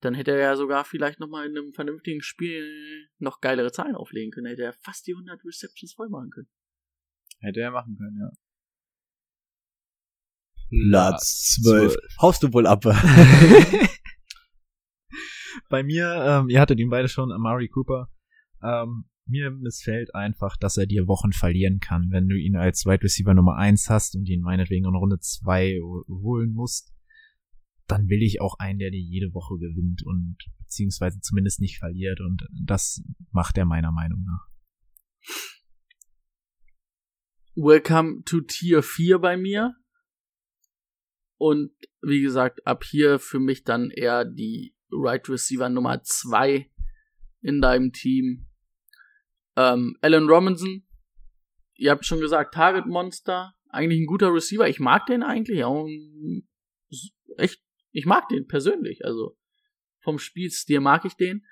[0.00, 4.32] Dann hätte er ja sogar vielleicht nochmal in einem vernünftigen Spiel noch geilere Zahlen auflegen
[4.32, 4.46] können.
[4.46, 6.48] Hätte er fast die 100 Receptions voll machen können.
[7.38, 8.30] Hätte er machen können, ja.
[10.72, 11.96] Platz 12.
[12.20, 12.84] Haust du wohl ab?
[15.68, 18.10] Bei mir, ähm, ihr hattet ihn beide schon, Amari Cooper.
[18.62, 23.02] Ähm, mir missfällt einfach, dass er dir Wochen verlieren kann, wenn du ihn als Wide
[23.02, 26.92] Receiver Nummer 1 hast und ihn meinetwegen in Runde 2 holen musst.
[27.86, 32.20] Dann will ich auch einen, der dir jede Woche gewinnt und beziehungsweise zumindest nicht verliert
[32.20, 34.48] und das macht er meiner Meinung nach.
[37.54, 39.74] Welcome to Tier 4 bei mir.
[41.42, 41.72] Und
[42.02, 46.70] wie gesagt, ab hier für mich dann eher die Right Receiver Nummer 2
[47.40, 48.46] in deinem Team.
[49.56, 50.86] Ähm, Alan Robinson,
[51.74, 54.68] ihr habt schon gesagt, Target Monster, eigentlich ein guter Receiver.
[54.68, 55.88] Ich mag den eigentlich auch.
[57.38, 59.04] Echt, ich mag den persönlich.
[59.04, 59.36] Also
[59.98, 61.44] vom Spielstil mag ich den.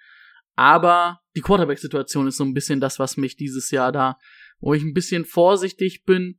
[0.55, 4.19] Aber die Quarterback-Situation ist so ein bisschen das, was mich dieses Jahr da,
[4.61, 6.39] wo ich ein bisschen vorsichtig bin.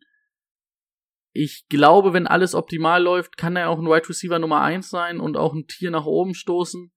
[1.33, 5.19] Ich glaube, wenn alles optimal läuft, kann er auch ein Wide Receiver Nummer 1 sein
[5.19, 6.91] und auch ein Tier nach oben stoßen.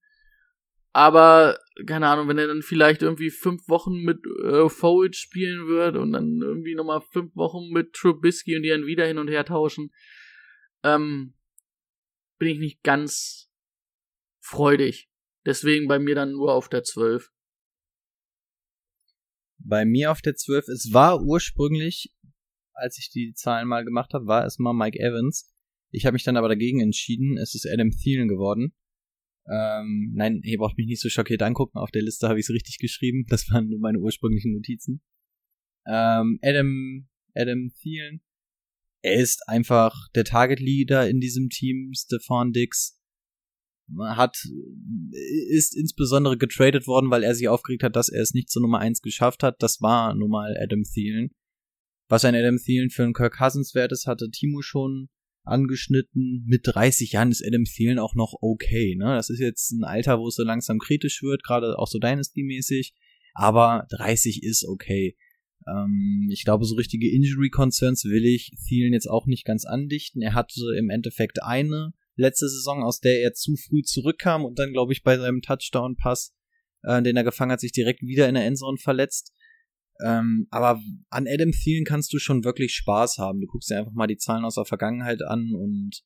[0.91, 5.97] Aber, keine Ahnung, wenn er dann vielleicht irgendwie fünf Wochen mit äh, Forward spielen wird
[5.97, 9.43] und dann irgendwie nochmal fünf Wochen mit Trubisky und die dann wieder hin und her
[9.43, 9.91] tauschen,
[10.83, 11.33] ähm,
[12.37, 13.49] bin ich nicht ganz
[14.41, 15.09] freudig.
[15.45, 17.29] Deswegen bei mir dann nur auf der 12.
[19.57, 22.13] Bei mir auf der 12, es war ursprünglich,
[22.75, 25.51] als ich die Zahlen mal gemacht habe, war es mal Mike Evans.
[25.91, 27.37] Ich habe mich dann aber dagegen entschieden.
[27.37, 28.73] Es ist Adam Thielen geworden.
[29.47, 31.77] Ähm, nein, ihr braucht mich nicht so schockiert angucken.
[31.77, 33.25] Auf der Liste habe ich es richtig geschrieben.
[33.29, 35.01] Das waren nur meine ursprünglichen Notizen.
[35.87, 38.21] Ähm, Adam, Adam Thielen.
[39.01, 41.91] Er ist einfach der Target Leader in diesem Team.
[41.95, 42.99] Stefan Dix
[43.99, 44.35] hat,
[45.49, 48.79] ist insbesondere getradet worden, weil er sich aufgeregt hat, dass er es nicht zur Nummer
[48.79, 49.61] 1 geschafft hat.
[49.61, 51.29] Das war nun mal Adam Thielen.
[52.07, 55.09] Was ein Adam Thielen für einen Kirk Cousins wert ist, hatte Timo schon
[55.43, 56.43] angeschnitten.
[56.45, 58.95] Mit 30 Jahren ist Adam Thielen auch noch okay.
[58.95, 59.15] Ne?
[59.15, 62.93] Das ist jetzt ein Alter, wo es so langsam kritisch wird, gerade auch so Dynasty-mäßig.
[63.33, 65.17] Aber 30 ist okay.
[65.67, 70.21] Ähm, ich glaube, so richtige Injury-Concerns will ich Thielen jetzt auch nicht ganz andichten.
[70.21, 74.71] Er hatte im Endeffekt eine letzte Saison, aus der er zu früh zurückkam und dann,
[74.71, 76.33] glaube ich, bei seinem Touchdown-Pass,
[76.83, 79.33] äh, den er gefangen hat, sich direkt wieder in der Endzone verletzt.
[80.03, 83.39] Ähm, aber an Adam Thielen kannst du schon wirklich Spaß haben.
[83.39, 86.03] Du guckst dir einfach mal die Zahlen aus der Vergangenheit an und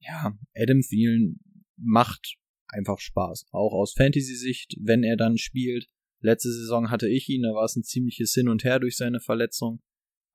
[0.00, 1.40] ja, Adam Thielen
[1.76, 2.36] macht
[2.68, 3.46] einfach Spaß.
[3.52, 5.88] Auch aus Fantasy-Sicht, wenn er dann spielt.
[6.20, 9.20] Letzte Saison hatte ich ihn, da war es ein ziemliches Hin und Her durch seine
[9.20, 9.80] Verletzung.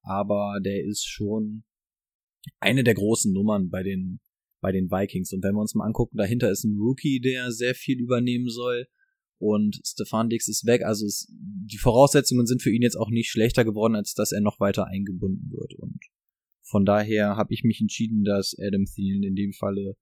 [0.02, 1.64] Aber der ist schon
[2.60, 4.20] eine der großen Nummern bei den,
[4.62, 5.34] bei den Vikings.
[5.34, 8.88] Und wenn wir uns mal angucken, dahinter ist ein Rookie, der sehr viel übernehmen soll.
[9.40, 10.84] Und Stefan Dix ist weg.
[10.84, 14.42] Also es, die Voraussetzungen sind für ihn jetzt auch nicht schlechter geworden, als dass er
[14.42, 15.74] noch weiter eingebunden wird.
[15.76, 16.00] Und
[16.62, 19.96] von daher habe ich mich entschieden, dass Adam Thielen in dem Falle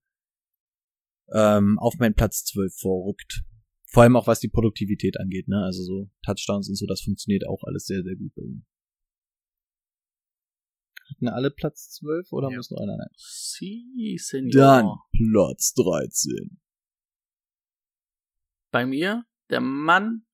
[1.32, 3.42] ähm, auf meinen Platz 12 vorrückt.
[3.86, 5.62] Vor allem auch was die Produktivität angeht, ne?
[5.64, 8.66] Also so Touchdowns und so, das funktioniert auch alles sehr, sehr gut bei ihm.
[11.10, 12.56] Hatten alle Platz 12 oder Ja.
[12.56, 12.98] muss noch einer?
[13.16, 14.50] Si, Senor.
[14.50, 14.86] Dann
[15.32, 16.60] Platz 13.
[18.70, 20.26] Bei mir der Mann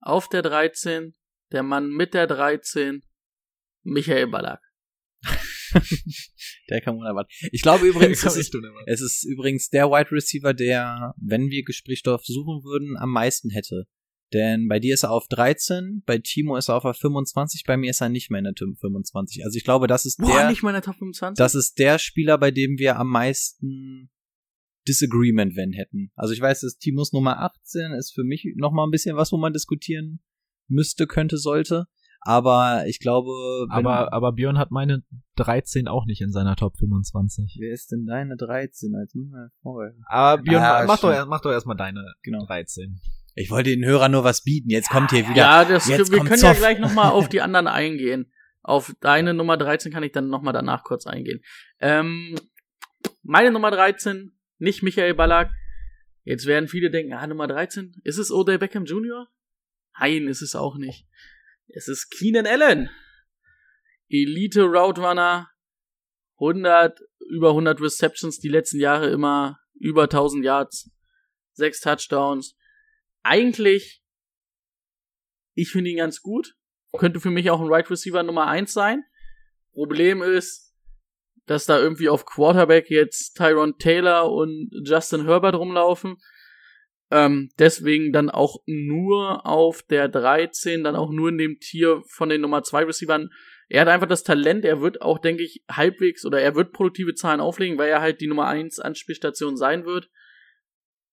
[0.00, 1.14] auf der 13,
[1.52, 3.02] der Mann mit der 13,
[3.82, 4.60] Michael Ballack.
[6.70, 7.26] der kann wunderbar.
[7.52, 12.24] Ich glaube übrigens, es ist, es ist übrigens der Wide Receiver, der, wenn wir Gesprächsstoff
[12.24, 13.86] suchen würden, am meisten hätte.
[14.32, 17.90] Denn bei dir ist er auf 13, bei Timo ist er auf 25, bei mir
[17.90, 19.44] ist er nicht mehr in der Top 25.
[19.44, 21.36] Also ich glaube, das ist Boah, der, nicht in der Top 25?
[21.36, 24.10] das ist der Spieler, bei dem wir am meisten
[24.90, 26.10] Disagreement, wenn hätten.
[26.16, 29.30] Also ich weiß, dass Timos Nummer 18 ist für mich noch mal ein bisschen was,
[29.32, 30.20] wo man diskutieren
[30.68, 31.86] müsste, könnte, sollte.
[32.22, 33.30] Aber ich glaube,
[33.70, 35.02] Aber, aber Björn hat meine
[35.36, 37.56] 13 auch nicht in seiner Top 25.
[37.60, 39.94] wer ist denn deine 13 als mal vorher?
[40.06, 41.28] Aber Björn, Ah, mach, doch, stimmt.
[41.30, 42.44] mach doch erstmal deine Genau.
[42.44, 43.00] 13.
[43.36, 44.68] Ich wollte den Hörern nur was bieten.
[44.70, 45.36] Jetzt kommt hier wieder.
[45.36, 46.58] Ja, das, jetzt wir können ja Zoff.
[46.58, 48.30] gleich nochmal auf die anderen eingehen.
[48.62, 51.40] Auf deine Nummer 13 kann ich dann nochmal danach kurz eingehen.
[51.78, 52.34] Ähm,
[53.22, 55.50] meine Nummer 13, nicht Michael Ballack.
[56.24, 59.28] Jetzt werden viele denken, ah, Nummer 13, ist es Odell Beckham Jr.?
[59.98, 61.06] Nein, ist es auch nicht.
[61.68, 62.90] Es ist Keenan Allen.
[64.08, 65.50] Elite Route Runner,
[66.36, 67.00] 100,
[67.30, 70.90] über 100 Receptions, die letzten Jahre immer über 1000 Yards,
[71.52, 72.56] 6 Touchdowns.
[73.22, 74.02] Eigentlich,
[75.54, 76.56] ich finde ihn ganz gut.
[76.92, 79.04] Könnte für mich auch ein Right Receiver Nummer 1 sein.
[79.72, 80.69] Problem ist,
[81.50, 86.16] dass da irgendwie auf Quarterback jetzt Tyron Taylor und Justin Herbert rumlaufen.
[87.10, 92.28] Ähm, deswegen dann auch nur auf der 13, dann auch nur in dem Tier von
[92.28, 93.30] den Nummer 2 Receivern.
[93.68, 97.16] Er hat einfach das Talent, er wird auch, denke ich, halbwegs oder er wird produktive
[97.16, 100.08] Zahlen auflegen, weil er halt die Nummer 1 Anspielstation sein wird.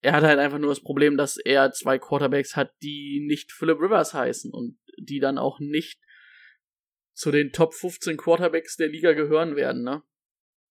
[0.02, 3.80] Er hat halt einfach nur das Problem, dass er zwei Quarterbacks hat, die nicht Philip
[3.80, 6.00] Rivers heißen und die dann auch nicht
[7.12, 10.04] zu den Top 15 Quarterbacks der Liga gehören werden, ne?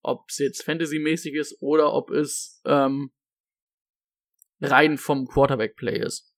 [0.01, 3.11] Ob es jetzt Fantasy-mäßig ist oder ob es ähm,
[4.61, 6.33] rein vom Quarterback-Play ist.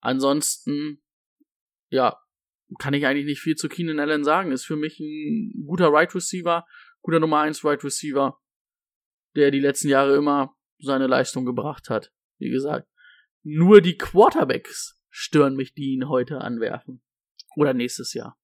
[0.00, 1.02] Ansonsten,
[1.90, 2.18] ja,
[2.78, 4.52] kann ich eigentlich nicht viel zu Keenan Allen sagen.
[4.52, 6.66] Ist für mich ein guter Right Receiver,
[7.02, 8.40] guter Nummer 1 Right Receiver,
[9.36, 12.12] der die letzten Jahre immer seine Leistung gebracht hat.
[12.38, 12.88] Wie gesagt,
[13.42, 17.02] nur die Quarterbacks stören mich, die ihn heute anwerfen.
[17.56, 18.38] Oder nächstes Jahr.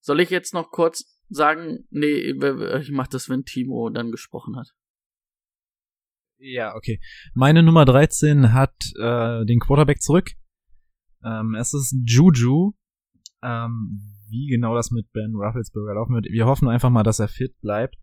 [0.00, 2.34] Soll ich jetzt noch kurz sagen, nee,
[2.80, 4.74] ich mach das, wenn Timo dann gesprochen hat.
[6.38, 7.00] Ja, okay.
[7.34, 10.30] Meine Nummer 13 hat äh, den Quarterback zurück.
[11.22, 12.72] Ähm, es ist Juju.
[13.42, 16.26] Ähm, wie genau das mit Ben Rufflesberger laufen wird.
[16.26, 17.96] Wir hoffen einfach mal, dass er fit bleibt.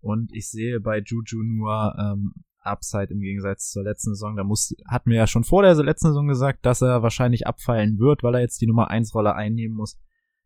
[0.00, 4.36] Und ich sehe bei Juju nur ähm, Upside im Gegensatz zur letzten Saison.
[4.36, 7.98] Da muss, hatten wir ja schon vor der letzten Saison gesagt, dass er wahrscheinlich abfallen
[7.98, 9.98] wird, weil er jetzt die Nummer 1 Rolle einnehmen muss.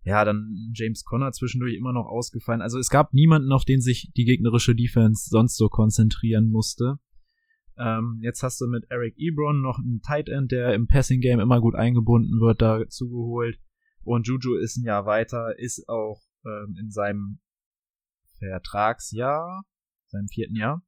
[0.05, 2.63] Ja, dann James Conner zwischendurch immer noch ausgefallen.
[2.63, 6.99] Also es gab niemanden, auf den sich die gegnerische Defense sonst so konzentrieren musste.
[7.77, 11.41] Ähm, jetzt hast du mit Eric Ebron noch einen Tight End, der im Passing Game
[11.41, 13.59] immer gut eingebunden wird, dazu geholt.
[14.03, 17.41] Und Juju ist ein Jahr weiter, ist auch ähm, in seinem
[18.39, 19.65] Vertragsjahr,
[20.07, 20.83] seinem vierten Jahr.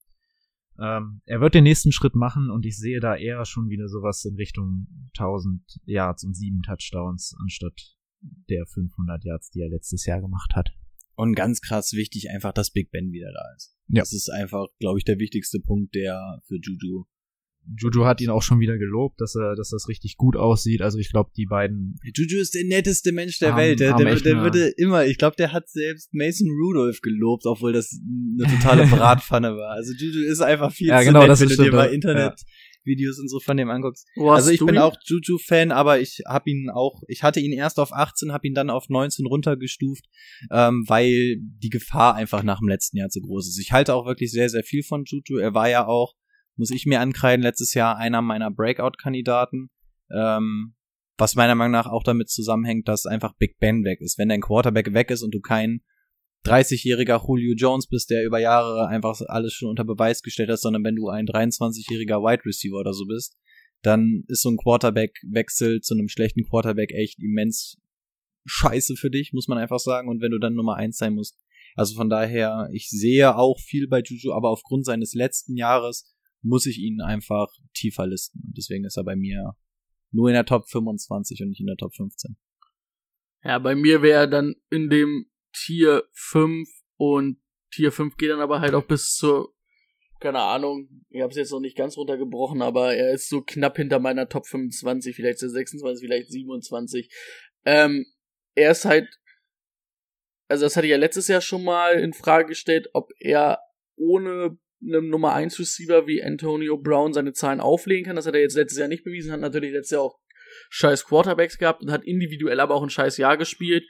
[0.78, 4.24] Ähm, er wird den nächsten Schritt machen und ich sehe da eher schon wieder sowas
[4.24, 4.86] in Richtung
[5.18, 10.70] 1000 Yards und 7 Touchdowns anstatt der 500 Yards, die er letztes Jahr gemacht hat.
[11.14, 13.76] Und ganz krass wichtig einfach, dass Big Ben wieder da ist.
[13.88, 14.00] Ja.
[14.02, 17.04] Das ist einfach, glaube ich, der wichtigste Punkt, der für Juju.
[17.76, 20.80] Juju hat ihn auch schon wieder gelobt, dass er, dass das richtig gut aussieht.
[20.80, 23.80] Also ich glaube, die beiden Juju ist der netteste Mensch der Haben- Welt.
[23.80, 28.00] Der, der, der würde immer, ich glaube, der hat selbst Mason Rudolph gelobt, obwohl das
[28.00, 29.72] eine totale Bratpfanne war.
[29.72, 31.92] Also Juju ist einfach viel Ja, zu genau, nett, das wenn du dir stimmt, mal
[31.92, 32.34] ja.
[32.84, 34.06] Internetvideos und so von dem anguckst.
[34.16, 34.78] Hast Also ich bin ihn?
[34.78, 38.54] auch Juju-Fan, aber ich habe ihn auch, ich hatte ihn erst auf 18, habe ihn
[38.54, 40.04] dann auf 19 runtergestuft,
[40.50, 43.58] ähm, weil die Gefahr einfach nach dem letzten Jahr zu groß ist.
[43.58, 45.38] Ich halte auch wirklich sehr, sehr viel von Juju.
[45.38, 46.14] Er war ja auch,
[46.56, 49.70] muss ich mir ankreiden, letztes Jahr einer meiner Breakout-Kandidaten.
[50.12, 50.74] Ähm,
[51.16, 54.18] was meiner Meinung nach auch damit zusammenhängt, dass einfach Big Ben weg ist.
[54.18, 55.82] Wenn dein Quarterback weg ist und du kein
[56.45, 60.84] 30-jähriger Julio Jones bist, der über Jahre einfach alles schon unter Beweis gestellt hat, sondern
[60.84, 63.36] wenn du ein 23-jähriger Wide Receiver oder so bist,
[63.82, 67.78] dann ist so ein Quarterback-Wechsel zu einem schlechten Quarterback echt immens
[68.47, 70.09] scheiße für dich, muss man einfach sagen.
[70.09, 71.38] Und wenn du dann Nummer eins sein musst.
[71.76, 76.66] Also von daher, ich sehe auch viel bei Juju, aber aufgrund seines letzten Jahres muss
[76.66, 78.43] ich ihn einfach tiefer listen.
[78.47, 79.55] Und deswegen ist er bei mir
[80.11, 82.36] nur in der Top 25 und nicht in der Top 15.
[83.45, 87.38] Ja, bei mir wäre er dann in dem Tier 5 und
[87.72, 89.55] Tier 5 geht dann aber halt auch bis zur,
[90.20, 93.76] keine Ahnung, ich habe es jetzt noch nicht ganz runtergebrochen, aber er ist so knapp
[93.76, 97.11] hinter meiner Top 25, vielleicht so 26, vielleicht 27.
[97.64, 98.07] Ähm,
[98.55, 99.09] er ist halt,
[100.48, 103.61] also das hatte ich ja letztes Jahr schon mal in Frage gestellt, ob er
[103.96, 108.16] ohne einem Nummer 1 Receiver wie Antonio Brown seine Zahlen auflegen kann.
[108.16, 110.18] Das hat er jetzt letztes Jahr nicht bewiesen, hat natürlich letztes Jahr auch
[110.68, 113.84] scheiß Quarterbacks gehabt und hat individuell aber auch ein scheiß Jahr gespielt.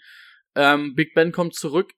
[0.55, 1.93] Ähm, Big Ben kommt zurück.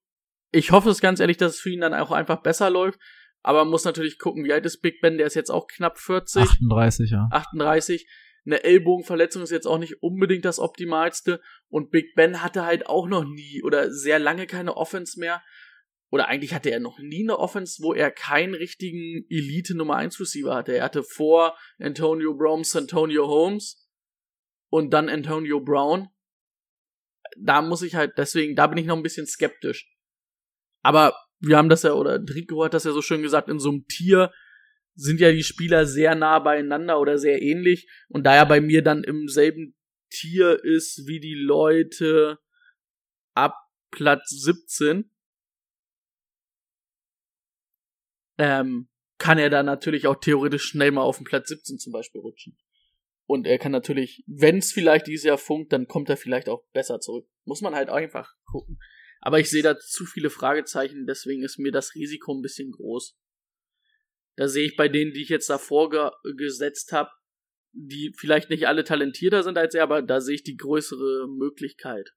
[0.51, 3.01] Ich hoffe es ganz ehrlich, dass es für ihn dann auch einfach besser läuft.
[3.43, 5.19] Aber man muss natürlich gucken, wie alt ist Big Ben?
[5.19, 6.43] Der ist jetzt auch knapp 40.
[6.43, 7.29] 38, ja.
[7.33, 8.07] 38.
[8.45, 11.41] Eine Ellbogenverletzung ist jetzt auch nicht unbedingt das Optimalste.
[11.69, 15.43] Und Big Ben hatte halt auch noch nie oder sehr lange keine Offense mehr.
[16.11, 20.21] Oder eigentlich hatte er noch nie eine Offense, wo er keinen richtigen Elite Nummer 1
[20.21, 20.77] Receiver hatte.
[20.77, 23.89] Er hatte vor Antonio Brown, Antonio Holmes
[24.69, 26.09] und dann Antonio Brown.
[27.39, 29.91] Da muss ich halt, deswegen, da bin ich noch ein bisschen skeptisch.
[30.83, 33.71] Aber wir haben das ja, oder Drico hat das ja so schön gesagt, in so
[33.71, 34.33] einem Tier
[34.95, 37.89] sind ja die Spieler sehr nah beieinander oder sehr ähnlich.
[38.09, 39.75] Und da er bei mir dann im selben
[40.11, 42.39] Tier ist wie die Leute
[43.35, 43.57] ab
[43.91, 45.11] Platz 17,
[48.39, 52.21] ähm, kann er da natürlich auch theoretisch schnell mal auf den Platz 17 zum Beispiel
[52.21, 52.57] rutschen.
[53.33, 56.67] Und er kann natürlich, wenn es vielleicht dieses Jahr funkt, dann kommt er vielleicht auch
[56.75, 57.27] besser zurück.
[57.47, 58.79] Muss man halt einfach gucken.
[59.23, 63.17] Aber ich sehe da zu viele Fragezeichen, deswegen ist mir das Risiko ein bisschen groß.
[64.37, 67.09] Da sehe ich bei denen, die ich jetzt davor ge gesetzt habe,
[67.73, 72.11] die vielleicht nicht alle talentierter sind als er, aber da sehe ich die größere Möglichkeit.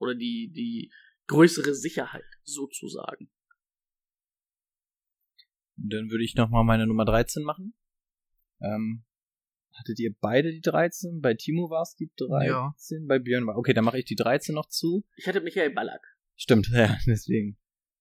[0.00, 0.90] Oder die, die
[1.28, 3.30] größere Sicherheit, sozusagen.
[5.76, 7.72] Dann würde ich nochmal meine Nummer 13 machen.
[8.60, 9.04] Ähm,
[9.78, 11.20] hattet ihr beide die 13?
[11.20, 12.74] Bei Timo war es die 13, Ja.
[13.06, 13.56] bei Björn war.
[13.56, 15.04] Okay, dann mache ich die 13 noch zu.
[15.16, 16.02] Ich hatte Michael Ballack.
[16.36, 17.58] Stimmt, ja, deswegen.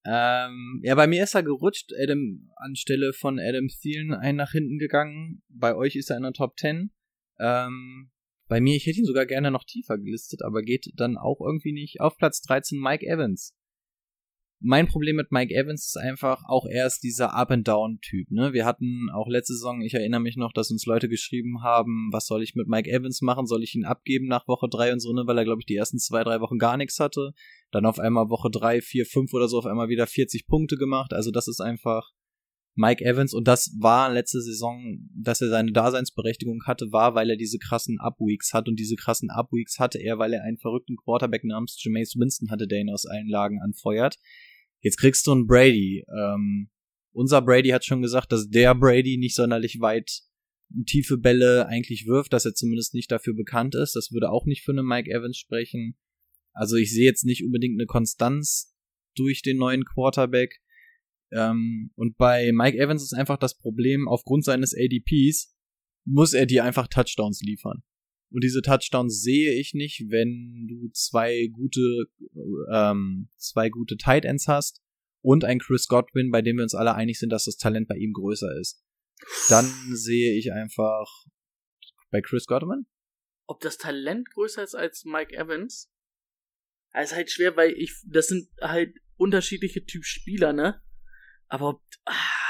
[0.08, 4.78] Ähm, ja, bei mir ist er gerutscht, Adam anstelle von Adam Thielen ein nach hinten
[4.78, 5.42] gegangen.
[5.50, 6.92] Bei euch ist er in der Top 10.
[7.40, 8.12] Ähm,
[8.48, 11.72] bei mir, ich hätte ihn sogar gerne noch tiefer gelistet, aber geht dann auch irgendwie
[11.74, 12.02] nicht.
[12.02, 13.56] Auf Platz 13 Mike Evans.
[14.68, 18.32] Mein Problem mit Mike Evans ist einfach, auch er ist dieser Up-and-Down-Typ.
[18.32, 18.52] Ne?
[18.52, 22.26] Wir hatten auch letzte Saison, ich erinnere mich noch, dass uns Leute geschrieben haben, was
[22.26, 23.46] soll ich mit Mike Evans machen?
[23.46, 25.28] Soll ich ihn abgeben nach Woche 3 und so, ne?
[25.28, 27.34] weil er, glaube ich, die ersten zwei, drei Wochen gar nichts hatte.
[27.70, 31.14] Dann auf einmal Woche 3, 4, 5 oder so auf einmal wieder 40 Punkte gemacht.
[31.14, 32.10] Also das ist einfach
[32.74, 37.38] Mike Evans und das war letzte Saison, dass er seine Daseinsberechtigung hatte, war, weil er
[37.38, 41.44] diese krassen Upweeks hat und diese krassen Upweeks hatte er, weil er einen verrückten Quarterback
[41.44, 44.18] namens Jameis Winston hatte, der ihn aus allen Lagen anfeuert.
[44.86, 46.06] Jetzt kriegst du einen Brady.
[46.16, 46.70] Ähm,
[47.12, 50.22] unser Brady hat schon gesagt, dass der Brady nicht sonderlich weit
[50.86, 53.96] tiefe Bälle eigentlich wirft, dass er zumindest nicht dafür bekannt ist.
[53.96, 55.98] Das würde auch nicht für einen Mike Evans sprechen.
[56.54, 58.76] Also ich sehe jetzt nicht unbedingt eine Konstanz
[59.16, 60.62] durch den neuen Quarterback.
[61.32, 65.58] Ähm, und bei Mike Evans ist einfach das Problem, aufgrund seines ADPs
[66.06, 67.82] muss er dir einfach Touchdowns liefern.
[68.32, 72.08] Und diese Touchdowns sehe ich nicht, wenn du zwei gute,
[72.72, 74.82] ähm, zwei gute Tight Ends hast
[75.22, 77.96] und ein Chris Godwin, bei dem wir uns alle einig sind, dass das Talent bei
[77.96, 78.84] ihm größer ist.
[79.50, 81.08] Dann sehe ich einfach
[82.12, 82.86] bei Chris Godwin.
[83.48, 85.92] Ob das Talent größer ist als Mike Evans?
[86.94, 90.82] Das ist halt schwer, weil ich, das sind halt unterschiedliche Typ Spieler, ne?
[91.48, 92.45] Aber ah,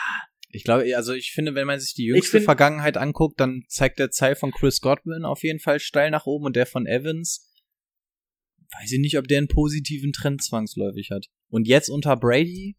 [0.55, 3.99] Ich glaube, also ich finde, wenn man sich die jüngste find- Vergangenheit anguckt, dann zeigt
[3.99, 7.51] der Zeil von Chris Godwin auf jeden Fall steil nach oben und der von Evans,
[8.79, 11.27] weiß ich nicht, ob der einen positiven Trend zwangsläufig hat.
[11.49, 12.77] Und jetzt unter Brady,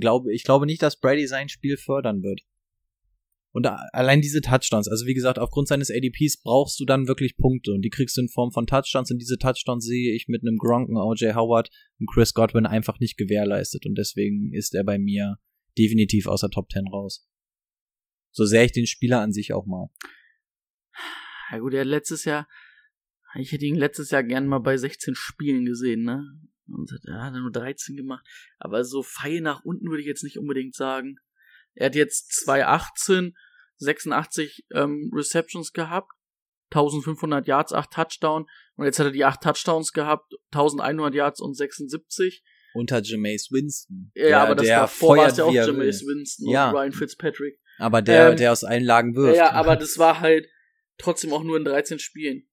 [0.00, 2.42] glaube ich glaube nicht, dass Brady sein Spiel fördern wird.
[3.52, 7.72] Und allein diese Touchdowns, also wie gesagt, aufgrund seines ADPs brauchst du dann wirklich Punkte
[7.72, 10.58] und die kriegst du in Form von Touchdowns und diese Touchdowns sehe ich mit einem
[10.58, 14.98] Gronk, einem OJ Howard und Chris Godwin einfach nicht gewährleistet und deswegen ist er bei
[14.98, 15.38] mir
[15.78, 17.28] definitiv aus der Top 10 raus.
[18.30, 19.90] So sehr ich den Spieler an sich auch mag.
[21.50, 22.48] ja gut, er hat letztes Jahr,
[23.36, 26.24] ich hätte ihn letztes Jahr gern mal bei 16 Spielen gesehen, ne?
[26.66, 28.26] Und er hat nur 13 gemacht.
[28.58, 31.16] Aber so Pfeil nach unten würde ich jetzt nicht unbedingt sagen.
[31.74, 33.34] Er hat jetzt 2018
[33.78, 36.12] 86 ähm, Receptions gehabt,
[36.70, 38.46] 1500 Yards, 8 Touchdown.
[38.76, 42.44] Und jetzt hat er die 8 Touchdowns gehabt, 1100 Yards und 76.
[42.74, 44.10] Unter Jameis Winston.
[44.14, 46.02] Ja, Der- aber das der davor war es ja auch Jameis.
[46.06, 46.70] Winston Ja.
[46.70, 47.58] und Ryan Fitzpatrick.
[47.78, 49.36] Aber der, Ähm, der aus allen Lagen wirft.
[49.36, 50.46] Ja, aber das war halt
[50.98, 52.48] trotzdem auch nur in 13 Spielen.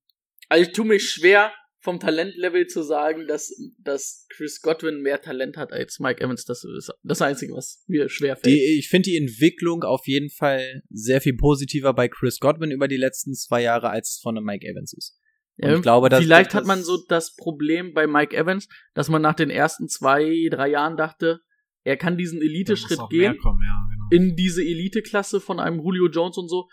[0.49, 5.55] Also ich tue mich schwer, vom Talentlevel zu sagen, dass, dass Chris Godwin mehr Talent
[5.55, 6.43] hat als Mike Evans.
[6.45, 8.47] Das ist das Einzige, was mir schwer fällt.
[8.47, 12.87] Die, ich finde die Entwicklung auf jeden Fall sehr viel positiver bei Chris Godwin über
[12.87, 15.15] die letzten zwei Jahre, als es von einem Mike Evans ist.
[15.61, 19.09] Und ich glaube, dass- vielleicht dass- hat man so das Problem bei Mike Evans, dass
[19.09, 21.41] man nach den ersten zwei, drei Jahren dachte,
[21.83, 24.05] er kann diesen Elite-Schritt gehen Kommen, ja, genau.
[24.23, 26.67] in diese Elite-Klasse von einem Julio Jones und so.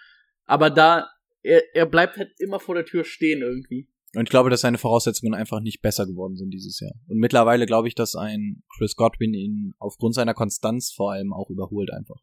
[0.47, 1.07] Aber da,
[1.43, 3.89] er, er bleibt halt immer vor der Tür stehen irgendwie.
[4.14, 6.93] Und ich glaube, dass seine Voraussetzungen einfach nicht besser geworden sind dieses Jahr.
[7.09, 11.49] Und mittlerweile glaube ich, dass ein Chris Godwin ihn aufgrund seiner Konstanz vor allem auch
[11.51, 12.22] überholt einfach.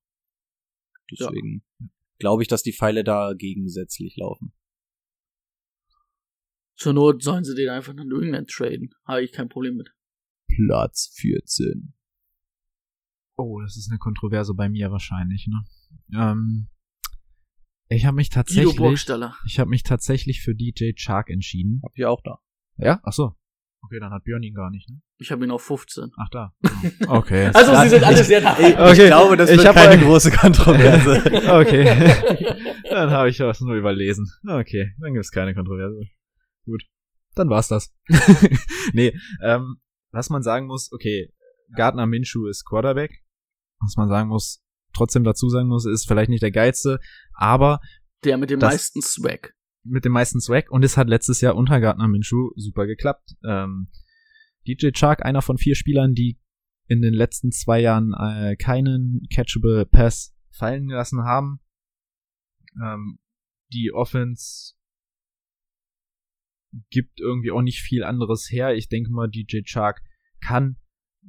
[1.12, 1.64] Deswegen
[2.20, 4.53] glaube ich, dass die Pfeile da gegensätzlich laufen.
[6.80, 8.89] Zur Not sollen sie den einfach nach New England traden.
[9.05, 9.93] Habe ich kein Problem mit.
[10.47, 11.93] Platz 14.
[13.36, 15.63] Oh, das ist eine Kontroverse bei mir wahrscheinlich, ne?
[16.17, 16.69] Ähm,
[17.89, 19.07] ich habe mich tatsächlich,
[19.45, 21.82] ich habe mich tatsächlich für DJ Chark entschieden.
[21.84, 22.39] Hab ich auch da.
[22.77, 23.01] Ja?
[23.03, 23.36] Ach so.
[23.82, 25.01] Okay, dann hat Björn ihn gar nicht, ne?
[25.17, 26.11] Ich habe ihn auf 15.
[26.17, 26.53] Ach da.
[27.07, 27.47] Okay.
[27.53, 28.57] Also sie sind alle sehr nah.
[28.59, 28.75] Ich
[29.05, 31.23] glaube, das Ich wird hab keine ein- große Kontroverse.
[31.59, 32.55] okay.
[32.89, 34.30] dann habe ich was nur überlesen.
[34.47, 36.07] Okay, dann gibt's keine Kontroverse.
[36.70, 36.84] Gut.
[37.36, 37.93] Dann war's das.
[38.93, 39.78] nee, ähm,
[40.11, 41.32] was man sagen muss, okay,
[41.76, 43.24] Gardner Minshew ist Quarterback.
[43.80, 44.63] Was man sagen muss,
[44.93, 46.99] trotzdem dazu sagen muss, ist vielleicht nicht der geilste,
[47.34, 47.80] aber
[48.24, 49.53] Der mit dem Das- meisten Swag.
[49.84, 53.36] mit dem meisten Swag und es hat letztes Jahr unter Gardner Minshew super geklappt.
[53.47, 53.88] Ähm,
[54.67, 56.39] DJ Chark, einer von vier Spielern, die
[56.88, 61.59] in den letzten zwei Jahren äh, keinen catchable Pass fallen gelassen haben.
[62.84, 63.20] Ähm,
[63.72, 64.74] die Offense
[66.89, 68.76] gibt irgendwie auch nicht viel anderes her.
[68.76, 70.01] Ich denke mal, DJ Chark
[70.41, 70.78] kann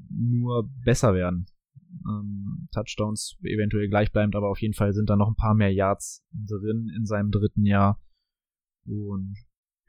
[0.09, 1.47] nur besser werden.
[2.07, 6.25] Ähm, Touchdowns eventuell gleichbleibend, aber auf jeden Fall sind da noch ein paar mehr Yards
[6.33, 8.01] drin in seinem dritten Jahr.
[8.87, 9.35] Und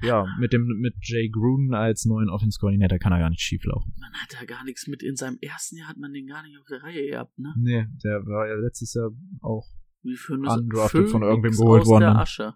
[0.02, 3.64] ja, mit dem mit Jay Gruden als neuen Offense Coordinator kann er gar nicht schief
[3.66, 3.94] laufen.
[4.00, 5.04] Man hat da gar nichts mit.
[5.04, 7.54] In seinem ersten Jahr hat man den gar nicht auf der Reihe gehabt, ne?
[7.58, 9.68] Nee, der war ja letztes Jahr auch
[10.02, 12.16] Wie für eine Undrafted von irgendwem geholt worden.
[12.16, 12.56] Asche.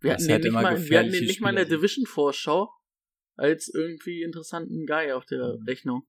[0.00, 1.82] Wir hatten, den hätte nicht mal, wir hatten nicht mal in der Spieler sind.
[1.82, 2.70] Division-Vorschau
[3.36, 5.64] als irgendwie interessanten Guy auf der Mhm.
[5.66, 6.02] Rechnung.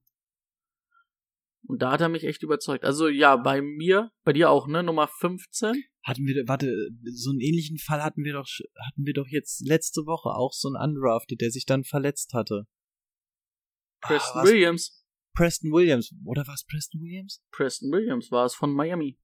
[1.64, 2.84] Und da hat er mich echt überzeugt.
[2.84, 4.82] Also ja, bei mir, bei dir auch, ne?
[4.82, 5.84] Nummer 15.
[6.02, 8.48] Hatten wir, warte, so einen ähnlichen Fall hatten wir doch,
[8.84, 12.66] hatten wir doch jetzt letzte Woche auch so einen Undrafted, der sich dann verletzt hatte.
[14.00, 15.06] Preston Ah, Williams.
[15.34, 16.12] Preston Williams.
[16.24, 17.40] Oder war es Preston Williams?
[17.52, 19.18] Preston Williams war es von Miami.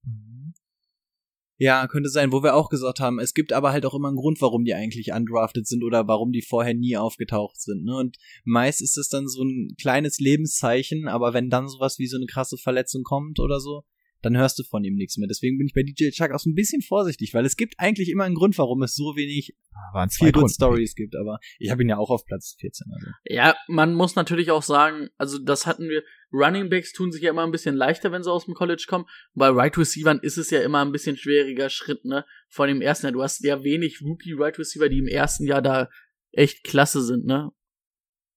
[1.61, 4.17] Ja, könnte sein, wo wir auch gesagt haben, es gibt aber halt auch immer einen
[4.17, 7.85] Grund, warum die eigentlich undrafted sind oder warum die vorher nie aufgetaucht sind.
[7.85, 7.97] Ne?
[7.97, 12.17] Und meist ist es dann so ein kleines Lebenszeichen, aber wenn dann sowas wie so
[12.17, 13.83] eine krasse Verletzung kommt oder so,
[14.23, 15.29] dann hörst du von ihm nichts mehr.
[15.29, 18.09] Deswegen bin ich bei DJ Chuck auch so ein bisschen vorsichtig, weil es gibt eigentlich
[18.11, 19.55] immer einen Grund, warum es so wenig
[19.93, 21.17] waren viel Good Stories gibt.
[21.17, 22.87] Aber ich habe ihn ja auch auf Platz 14.
[22.93, 23.07] Also.
[23.25, 26.03] Ja, man muss natürlich auch sagen, also das hatten wir,
[26.33, 29.07] Running Backs tun sich ja immer ein bisschen leichter, wenn sie aus dem College kommen.
[29.35, 32.25] Bei Right Receivern ist es ja immer ein bisschen schwieriger Schritt, ne?
[32.49, 33.13] Vor dem ersten Jahr.
[33.13, 35.89] Du hast ja wenig Rookie Right Receiver, die im ersten Jahr da
[36.33, 37.51] echt klasse sind, ne?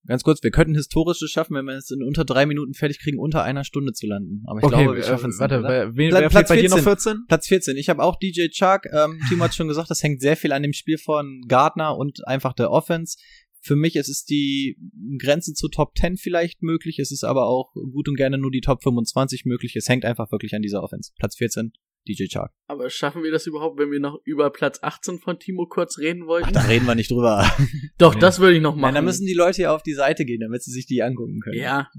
[0.08, 3.20] Ganz kurz, wir könnten Historisches schaffen, wenn wir es in unter drei Minuten fertig kriegen,
[3.20, 4.44] unter einer Stunde zu landen.
[4.48, 6.80] Aber ich Okay, glaube, wir schaffen es warte, wer, wer Platz fehlt bei dir noch
[6.80, 7.14] 14.
[7.14, 7.26] 14?
[7.28, 7.78] Platz 14.
[7.78, 8.88] Ich habe auch DJ Chark.
[8.92, 12.28] Ähm, Timo hat schon gesagt, das hängt sehr viel an dem Spiel von Gardner und
[12.28, 13.18] einfach der Offense.
[13.64, 14.78] Für mich ist es die
[15.20, 16.98] Grenze zu Top 10 vielleicht möglich.
[16.98, 19.76] Es ist aber auch gut und gerne nur die Top 25 möglich.
[19.76, 21.12] Es hängt einfach wirklich an dieser Offense.
[21.20, 21.74] Platz 14,
[22.08, 22.52] DJ Chark.
[22.68, 26.26] Aber schaffen wir das überhaupt, wenn wir noch über Platz 18 von Timo kurz reden
[26.26, 26.48] wollten?
[26.50, 27.50] Ach, da reden wir nicht drüber.
[27.98, 28.20] Doch, Nee.
[28.20, 28.82] das würde ich noch machen.
[28.82, 31.40] Nein, da müssen die Leute ja auf die Seite gehen, damit sie sich die angucken
[31.42, 31.60] können.
[31.60, 31.90] ja.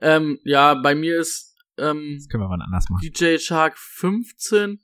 [0.00, 3.00] Ähm, ja, bei mir ist ähm, Das können wir mal anders machen.
[3.08, 4.80] DJ Shark 15.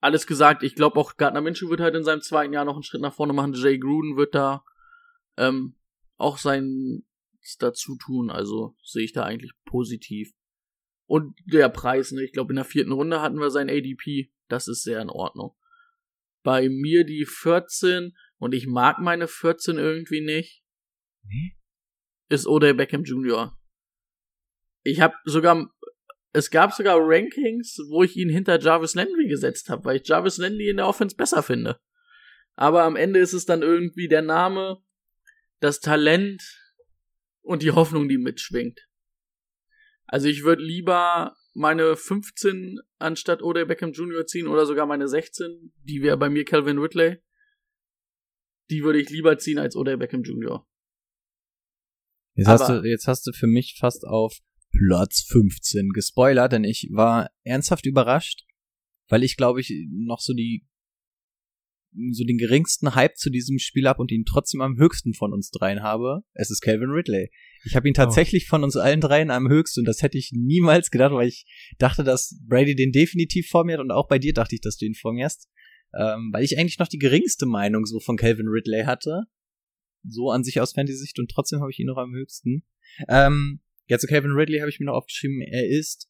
[0.00, 2.84] Alles gesagt, ich glaube auch Gardner Minshew wird halt in seinem zweiten Jahr noch einen
[2.84, 3.54] Schritt nach vorne machen.
[3.54, 4.64] Jay Gruden wird da
[5.36, 5.74] ähm,
[6.16, 7.02] auch sein
[7.58, 8.30] dazu tun.
[8.30, 10.32] Also sehe ich da eigentlich positiv.
[11.06, 12.22] Und der Preis, ne?
[12.22, 14.32] Ich glaube, in der vierten Runde hatten wir sein ADP.
[14.48, 15.54] Das ist sehr in Ordnung.
[16.42, 20.64] Bei mir die 14 und ich mag meine 14 irgendwie nicht.
[21.22, 21.56] Nee?
[22.28, 23.56] Ist Odell Beckham Jr.
[24.82, 25.70] Ich habe sogar
[26.36, 30.36] es gab sogar Rankings, wo ich ihn hinter Jarvis Landry gesetzt habe, weil ich Jarvis
[30.36, 31.80] Landry in der Offense besser finde.
[32.56, 34.82] Aber am Ende ist es dann irgendwie der Name,
[35.60, 36.42] das Talent
[37.40, 38.86] und die Hoffnung, die mitschwingt.
[40.06, 44.26] Also ich würde lieber meine 15 anstatt Odell Beckham Jr.
[44.26, 47.18] ziehen oder sogar meine 16, die wäre bei mir Calvin Ridley.
[48.70, 50.66] Die würde ich lieber ziehen als Odell Beckham Jr.
[52.34, 54.38] Jetzt hast, du, jetzt hast du für mich fast auf
[54.70, 58.44] Platz 15 gespoilert, denn ich war ernsthaft überrascht,
[59.08, 60.66] weil ich glaube ich noch so die
[62.12, 65.50] so den geringsten Hype zu diesem Spiel ab und ihn trotzdem am höchsten von uns
[65.50, 66.22] dreien habe.
[66.34, 67.30] Es ist Calvin Ridley.
[67.64, 70.90] Ich habe ihn tatsächlich von uns allen dreien am höchsten und das hätte ich niemals
[70.90, 71.46] gedacht, weil ich
[71.78, 74.76] dachte, dass Brady den definitiv vor mir hat und auch bei dir dachte ich, dass
[74.76, 75.48] du ihn vor mir hast.
[75.94, 79.24] Ähm, weil ich eigentlich noch die geringste Meinung so von Calvin Ridley hatte.
[80.04, 82.64] So an sich aus Fantasy-Sicht und trotzdem habe ich ihn noch am höchsten.
[83.08, 86.08] Ähm, ja, zu Calvin Ridley habe ich mir noch aufgeschrieben, er ist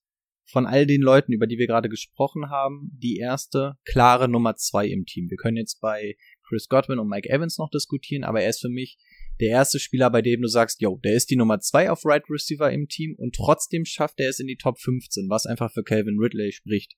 [0.48, 4.86] von all den Leuten, über die wir gerade gesprochen haben, die erste klare Nummer zwei
[4.86, 5.28] im Team.
[5.28, 6.16] Wir können jetzt bei
[6.46, 8.98] Chris Godwin und Mike Evans noch diskutieren, aber er ist für mich
[9.40, 12.24] der erste Spieler, bei dem du sagst, yo, der ist die Nummer zwei auf Right
[12.30, 15.82] Receiver im Team und trotzdem schafft er es in die Top 15, was einfach für
[15.82, 16.94] Calvin Ridley spricht.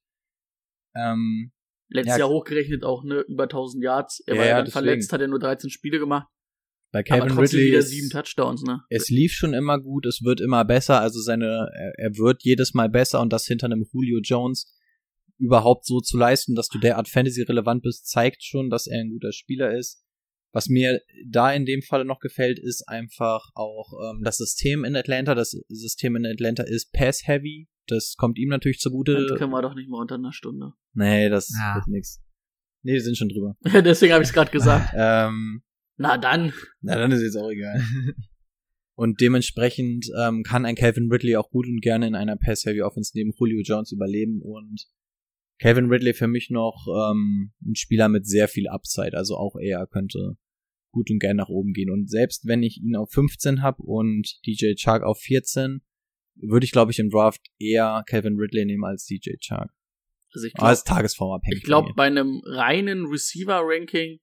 [0.94, 1.52] Ähm,
[1.90, 2.18] Letztes Ja.
[2.26, 4.22] Jahr hochgerechnet auch, ne, über 1000 Yards.
[4.26, 4.84] Er Ja, war ja dann deswegen.
[4.84, 6.28] verletzt, hat er nur 13 Spiele gemacht.
[6.90, 8.80] Bei aber Calvin trotzdem Ridley wieder ist, sieben Touchdowns, ne?
[8.88, 12.74] es lief schon immer gut, es wird immer besser, also seine, er, er wird jedes
[12.74, 14.74] Mal besser und das hinter einem Julio Jones
[15.38, 19.32] überhaupt so zu leisten, dass du derart Fantasy-relevant bist, zeigt schon, dass er ein guter
[19.32, 20.02] Spieler ist.
[20.52, 24.96] Was mir da in dem Falle noch gefällt, ist einfach auch ähm, das System in
[24.96, 25.34] Atlanta.
[25.34, 27.68] Das System in Atlanta ist Pass-Heavy.
[27.86, 29.26] Das kommt ihm natürlich zugute.
[29.28, 30.72] Das können wir doch nicht mal unter einer Stunde.
[30.94, 31.74] Nee, das Ja.
[31.76, 32.20] wird nix.
[32.82, 33.56] Nee, die sind schon drüber.
[33.84, 34.92] Deswegen habe ich es gerade gesagt.
[34.96, 35.62] Ähm,
[35.98, 36.52] Na dann.
[36.80, 37.82] na, dann ist jetzt auch egal.
[38.94, 43.32] Und dementsprechend ähm, kann ein Calvin Ridley auch gut und gerne in einer Pass-Heavy-Offense neben
[43.38, 44.42] Julio Jones überleben.
[44.42, 44.86] Und
[45.60, 49.16] Calvin Ridley für mich noch ähm, ein Spieler mit sehr viel Upside.
[49.16, 50.36] Also auch er könnte
[50.90, 51.90] gut und gerne nach oben gehen.
[51.90, 55.80] Und selbst wenn ich ihn auf 15 habe und DJ Chark auf 14,
[56.34, 59.70] würde ich, glaube ich, im Draft eher Calvin Ridley nehmen als DJ Chark.
[60.32, 61.58] Also ich Aber glaube, ist tagesformabhängig.
[61.58, 64.18] ich glaube, bei einem reinen Receiver-Ranking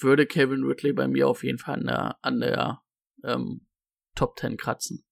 [0.00, 2.80] würde Kevin Ridley bei mir auf jeden Fall an der, an der
[3.24, 3.66] ähm,
[4.14, 5.04] Top 10 kratzen.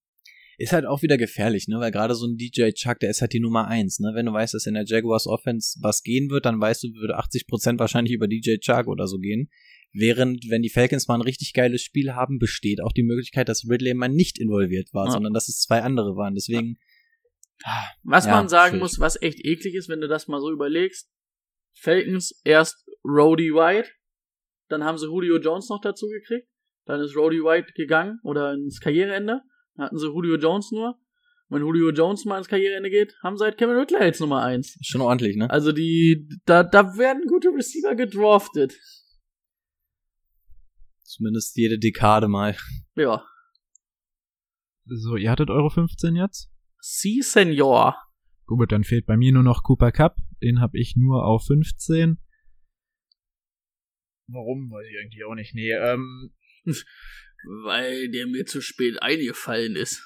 [0.60, 1.78] Ist halt auch wieder gefährlich, ne?
[1.78, 4.10] Weil gerade so ein DJ Chuck, der ist halt die Nummer eins, ne?
[4.14, 7.16] Wenn du weißt, dass in der Jaguars Offense was gehen wird, dann weißt du, würde
[7.16, 9.50] 80% wahrscheinlich über DJ Chuck oder so gehen.
[9.92, 13.68] Während, wenn die Falcons mal ein richtig geiles Spiel haben, besteht auch die Möglichkeit, dass
[13.70, 15.12] Ridley mal nicht involviert war, Ja.
[15.12, 16.34] sondern dass es zwei andere waren.
[16.34, 16.76] Deswegen,
[18.02, 18.82] Was Ja, man sagen schwierig.
[18.82, 21.08] muss, was echt eklig ist, wenn du das mal so überlegst.
[21.74, 23.90] Falcons erst Rody White,
[24.68, 26.48] dann haben sie Julio Jones noch dazu gekriegt,
[26.84, 29.42] dann ist Rody White gegangen oder ins Karriereende,
[29.74, 30.98] dann hatten sie Julio Jones nur.
[31.50, 34.76] Wenn Julio Jones mal ins Karriereende geht, haben sie halt Kevin Ridley als Nummer eins.
[34.82, 35.48] schon ordentlich, ne?
[35.48, 38.78] Also die, da, da werden gute Receiver gedraftet.
[41.04, 42.54] Zumindest jede Dekade mal.
[42.96, 43.24] Ja.
[44.84, 46.50] So, ihr hattet eure 15 jetzt?
[46.80, 47.96] Sie Senior.
[48.44, 50.16] Gut, dann fehlt bei mir nur noch Cooper Cup.
[50.42, 52.18] Den habe ich nur auf 15.
[54.28, 55.54] Warum, weiß ich eigentlich auch nicht.
[55.54, 56.30] Nee, ähm,
[57.64, 60.02] Weil der mir zu spät eingefallen ist.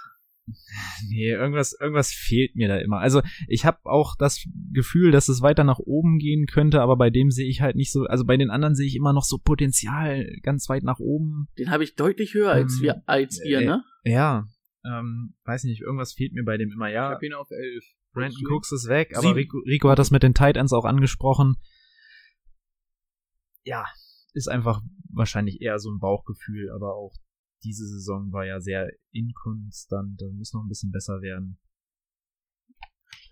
[1.08, 2.98] nee, irgendwas, irgendwas fehlt mir da immer.
[2.98, 7.10] Also ich habe auch das Gefühl, dass es weiter nach oben gehen könnte, aber bei
[7.10, 9.38] dem sehe ich halt nicht so, also bei den anderen sehe ich immer noch so
[9.38, 11.48] Potenzial ganz weit nach oben.
[11.58, 13.84] Den habe ich deutlich höher als Ähm, wir, als ihr, äh, ne?
[14.04, 14.46] Ja,
[14.84, 16.88] ähm, weiß nicht, irgendwas fehlt mir bei dem immer.
[16.88, 17.84] Ja, ihn auf 11.
[18.12, 19.34] Brandon Cooks ist weg, aber.
[19.34, 21.56] Rico, Rico hat das mit den Tight Ends auch angesprochen.
[23.64, 23.86] Ja,
[24.32, 27.14] ist einfach wahrscheinlich eher so ein Bauchgefühl, aber auch
[27.64, 31.58] diese Saison war ja sehr inkonstant, da muss noch ein bisschen besser werden,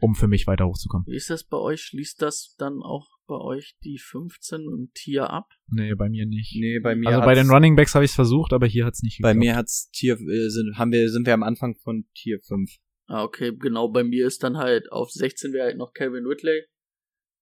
[0.00, 1.06] um für mich weiter hochzukommen.
[1.06, 1.82] Wie ist das bei euch?
[1.82, 5.48] Schließt das dann auch bei euch die 15 im Tier ab?
[5.68, 6.56] Nee, bei mir nicht.
[6.58, 9.02] Nee, bei mir also bei den Running Backs habe ich es versucht, aber hier hat's
[9.02, 9.44] nicht Bei geklappt.
[9.44, 12.70] mir hat's Tier, äh, sind, haben wir, sind wir am Anfang von Tier 5.
[13.06, 16.66] Ah, okay, genau, bei mir ist dann halt auf 16 wäre halt noch Calvin Ridley,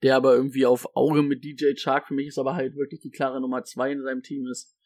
[0.03, 3.11] der aber irgendwie auf Auge mit DJ Chark für mich ist aber halt wirklich die
[3.11, 4.77] klare Nummer 2 in seinem Team ist.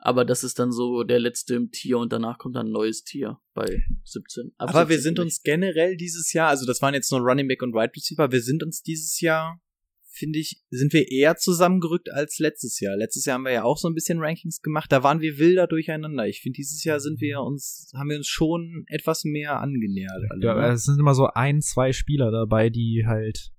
[0.00, 3.02] Aber das ist dann so der letzte im Tier und danach kommt dann ein neues
[3.02, 4.52] Tier bei 17.
[4.56, 7.20] Ab Aber wir 17 sind bin uns generell dieses Jahr, also das waren jetzt nur
[7.20, 9.60] Running Back und Wide Receiver, wir sind uns dieses Jahr,
[10.08, 12.96] finde ich, sind wir eher zusammengerückt als letztes Jahr.
[12.96, 15.66] Letztes Jahr haben wir ja auch so ein bisschen Rankings gemacht, da waren wir wilder
[15.66, 16.28] durcheinander.
[16.28, 20.22] Ich finde, dieses Jahr sind wir uns, haben wir uns schon etwas mehr angenähert.
[20.30, 20.74] Alle, Ja, ne?
[20.74, 23.50] es sind immer so ein, zwei Spieler dabei, die halt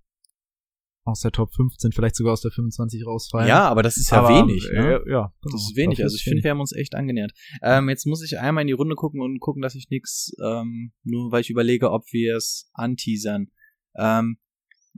[1.10, 3.48] aus der Top 15, vielleicht sogar aus der 25 rausfallen.
[3.48, 4.70] ja, aber das ist ja Aber, wenig.
[4.70, 4.92] äh, Ne?
[4.92, 5.34] ja, genau.
[5.42, 5.98] Das ist wenig.
[5.98, 7.32] Dafür Also ich finde, wir haben uns echt angenähert.
[7.62, 10.92] Ähm, jetzt muss ich einmal in die Runde gucken und gucken, dass ich nix, ähm,
[11.04, 13.48] nur weil ich überlege, ob wir es anteasern.
[13.98, 14.38] Ähm,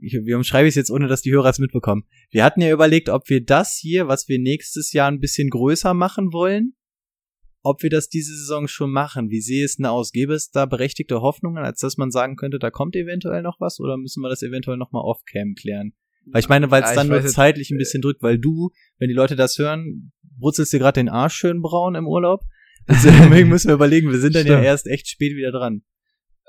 [0.00, 2.04] ich, wie umschreibe ich es jetzt, ohne dass die Hörer es mitbekommen?
[2.30, 5.94] Wir hatten ja überlegt, ob wir das hier, was wir nächstes Jahr ein bisschen größer
[5.94, 6.74] machen wollen,
[7.62, 9.30] ob wir das diese Saison schon machen.
[9.30, 10.10] Wie sehe es denn aus?
[10.10, 13.78] Gäbe es da berechtigte Hoffnungen, als dass man sagen könnte, da kommt eventuell noch was
[13.78, 15.92] oder müssen wir das eventuell nochmal off-cam klären?
[16.26, 18.38] Weil ich meine, weil es Ja, ich dann nur weiß zeitlich ein bisschen drückt, weil
[18.38, 22.42] du, wenn die Leute das hören, brutzelst dir gerade den Arsch schön braun im Urlaub.
[22.88, 24.64] Deswegen müssen wir überlegen, wir sind dann ja Stimmt.
[24.66, 25.82] erst echt spät wieder dran.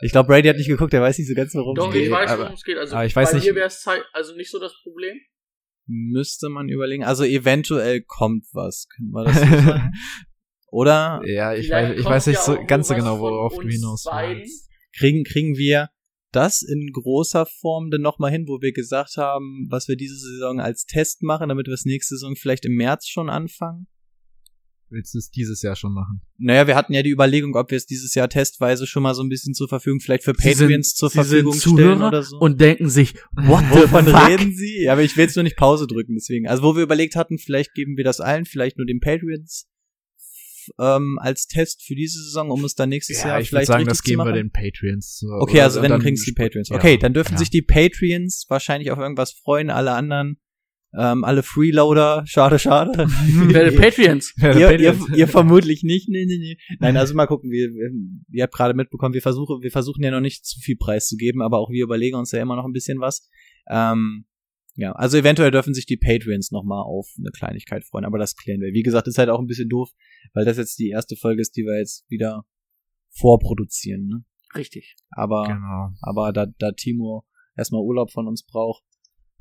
[0.01, 2.01] Ich glaube, Brady hat nicht geguckt, der weiß nicht so ganz, warum Doch, es ich
[2.03, 2.11] geht.
[2.11, 2.77] weiß, aber- worum es geht.
[2.77, 5.15] Also aber ich weiß bei nicht- mir wäre es Zeit, also nicht so das Problem.
[5.85, 7.03] Müsste man überlegen.
[7.03, 8.87] Also eventuell kommt was.
[8.95, 9.91] Können wir das so sagen?
[10.71, 13.67] Oder Ja, ich Vielleicht weiß, ich weiß nicht ja so ganz so genau, worauf du
[13.67, 14.69] hinaus willst.
[14.97, 15.89] kriegen, kriegen wir
[16.35, 20.59] das in großer Form denn nochmal hin, wo wir gesagt haben, was wir diese Saison
[20.59, 23.87] als Test machen, damit wir es nächste Saison vielleicht im März schon anfangen?
[24.89, 26.21] Willst du es dieses Jahr schon machen?
[26.37, 29.23] Naja, wir hatten ja die Überlegung, ob wir es dieses Jahr testweise schon mal so
[29.23, 32.37] ein bisschen zur Verfügung, vielleicht für Sie sind- Patreons zur Sie Verfügung stellen oder so.
[32.37, 34.27] Und denken sich, what the Wovon fuck?
[34.29, 34.83] reden Sie?
[34.83, 36.47] Ja, aber ich will jetzt nur nicht Pause drücken, deswegen.
[36.47, 39.67] Also, wo wir überlegt hatten, vielleicht geben wir das allen, vielleicht nur den Patreons.
[40.79, 43.91] Ähm, als Test für diese Saison, um es dann nächstes Jahr ich vielleicht sagen, richtig
[43.91, 44.35] das zu geben wir machen?
[44.35, 45.17] den Patreons.
[45.19, 45.27] so.
[45.39, 46.69] Okay, also wenn, dann kriegen es die Patreons.
[46.69, 46.75] ja.
[46.75, 47.37] Okay, dann dürfen Ja.
[47.39, 50.37] sich die Patreons wahrscheinlich auf irgendwas freuen, alle anderen,
[50.97, 53.07] ähm, alle Freeloader, schade, schade.
[53.07, 54.33] Werde Patreons.
[54.37, 56.57] Ja, ihr, ihr, ihr vermutlich nicht, nee, nee, nee.
[56.79, 57.89] Nein, also mal gucken, wir, wir,
[58.31, 61.15] ihr habt gerade mitbekommen, wir versuchen, wir versuchen ja noch nicht zu viel Preis zu
[61.17, 63.27] geben, aber auch wir überlegen uns ja immer noch ein bisschen was.
[63.69, 64.25] Ähm,
[64.75, 68.61] ja, also eventuell dürfen sich die Patreons nochmal auf eine Kleinigkeit freuen, aber das klären
[68.61, 68.73] wir.
[68.73, 69.91] Wie gesagt, ist halt auch ein bisschen doof,
[70.33, 72.45] weil das jetzt die erste Folge ist, die wir jetzt wieder
[73.11, 74.23] vorproduzieren, ne?
[74.55, 74.95] Richtig.
[75.11, 75.91] Aber, Genau.
[76.01, 78.83] aber da, da Timo erstmal Urlaub von uns braucht,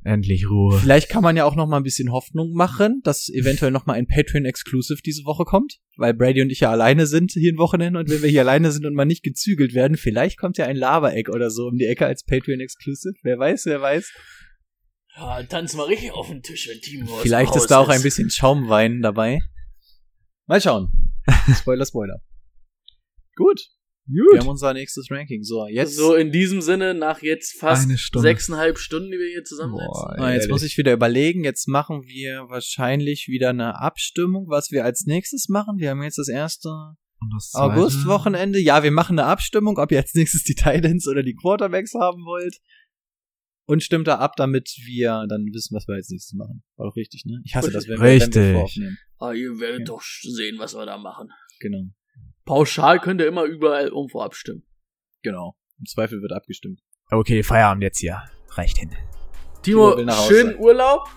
[0.05, 0.81] Endlich Ruhe.
[0.81, 3.93] Vielleicht kann man ja auch noch mal ein bisschen Hoffnung machen, dass eventuell noch mal
[3.93, 7.59] ein Patreon Exclusive diese Woche kommt, weil Brady und ich ja alleine sind hier ein
[7.59, 10.67] Wochenende und wenn wir hier alleine sind und mal nicht gezügelt werden, vielleicht kommt ja
[10.67, 13.15] ein Lava-Egg oder so um die Ecke als Patreon Exclusive.
[13.23, 14.13] Wer weiß, wer weiß.
[15.17, 18.31] Ja, tanzen wir richtig auf den Tisch, wenn Timo Vielleicht ist da auch ein bisschen
[18.31, 19.41] Schaumwein dabei.
[20.47, 20.91] Mal schauen.
[21.55, 22.21] Spoiler, Spoiler.
[23.37, 23.61] Gut.
[24.07, 25.45] Wir haben unser nächstes Ranking.
[25.45, 25.97] So, jetzt.
[25.97, 29.93] So, in diesem Sinne, nach jetzt fast sechseinhalb Stunden, die wir hier zusammensitzen.
[29.93, 31.45] Boah, Ah, jetzt muss ich wieder überlegen.
[31.45, 35.79] Jetzt machen wir wahrscheinlich wieder eine Abstimmung, was wir als nächstes machen.
[35.79, 36.69] Wir haben jetzt das erste?
[37.53, 38.59] August-Wochenende.
[38.59, 42.25] Ja, wir machen eine Abstimmung, ob ihr als nächstes die Titans oder die Quarterbacks haben
[42.25, 42.57] wollt.
[43.65, 46.63] Und stimmt da ab, damit wir dann wissen, was wir als nächstes machen.
[46.77, 47.41] War doch richtig, ne?
[47.45, 48.53] Ich hasse das, wenn wir, wenn wir Richtig.
[48.55, 48.99] voraufnehmen.
[49.19, 49.85] Ah, ihr werdet Ja.
[49.87, 51.29] doch sehen, was wir da machen.
[51.61, 51.85] Genau.
[52.45, 54.65] Pauschal könnt ihr immer überall irgendwo abstimmen.
[55.23, 55.57] Genau.
[55.79, 56.81] Im Zweifel wird abgestimmt.
[57.11, 58.21] Okay, Feierabend jetzt hier.
[58.51, 58.91] Reicht hin.
[59.63, 61.09] Timo, Timo schönen Urlaub.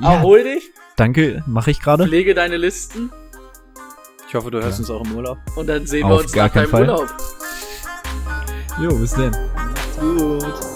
[0.00, 0.14] Ja.
[0.16, 0.70] Erhol dich.
[0.96, 2.04] Danke, mache ich gerade.
[2.04, 3.10] Pflege deine Listen.
[4.28, 5.38] Ich hoffe, du hörst uns auch im Urlaub.
[5.56, 6.82] Und dann sehen Auf wir uns gar nach deinem Fall.
[6.82, 7.08] Urlaub.
[8.82, 9.32] Jo, bis denn.
[10.00, 10.73] Gut.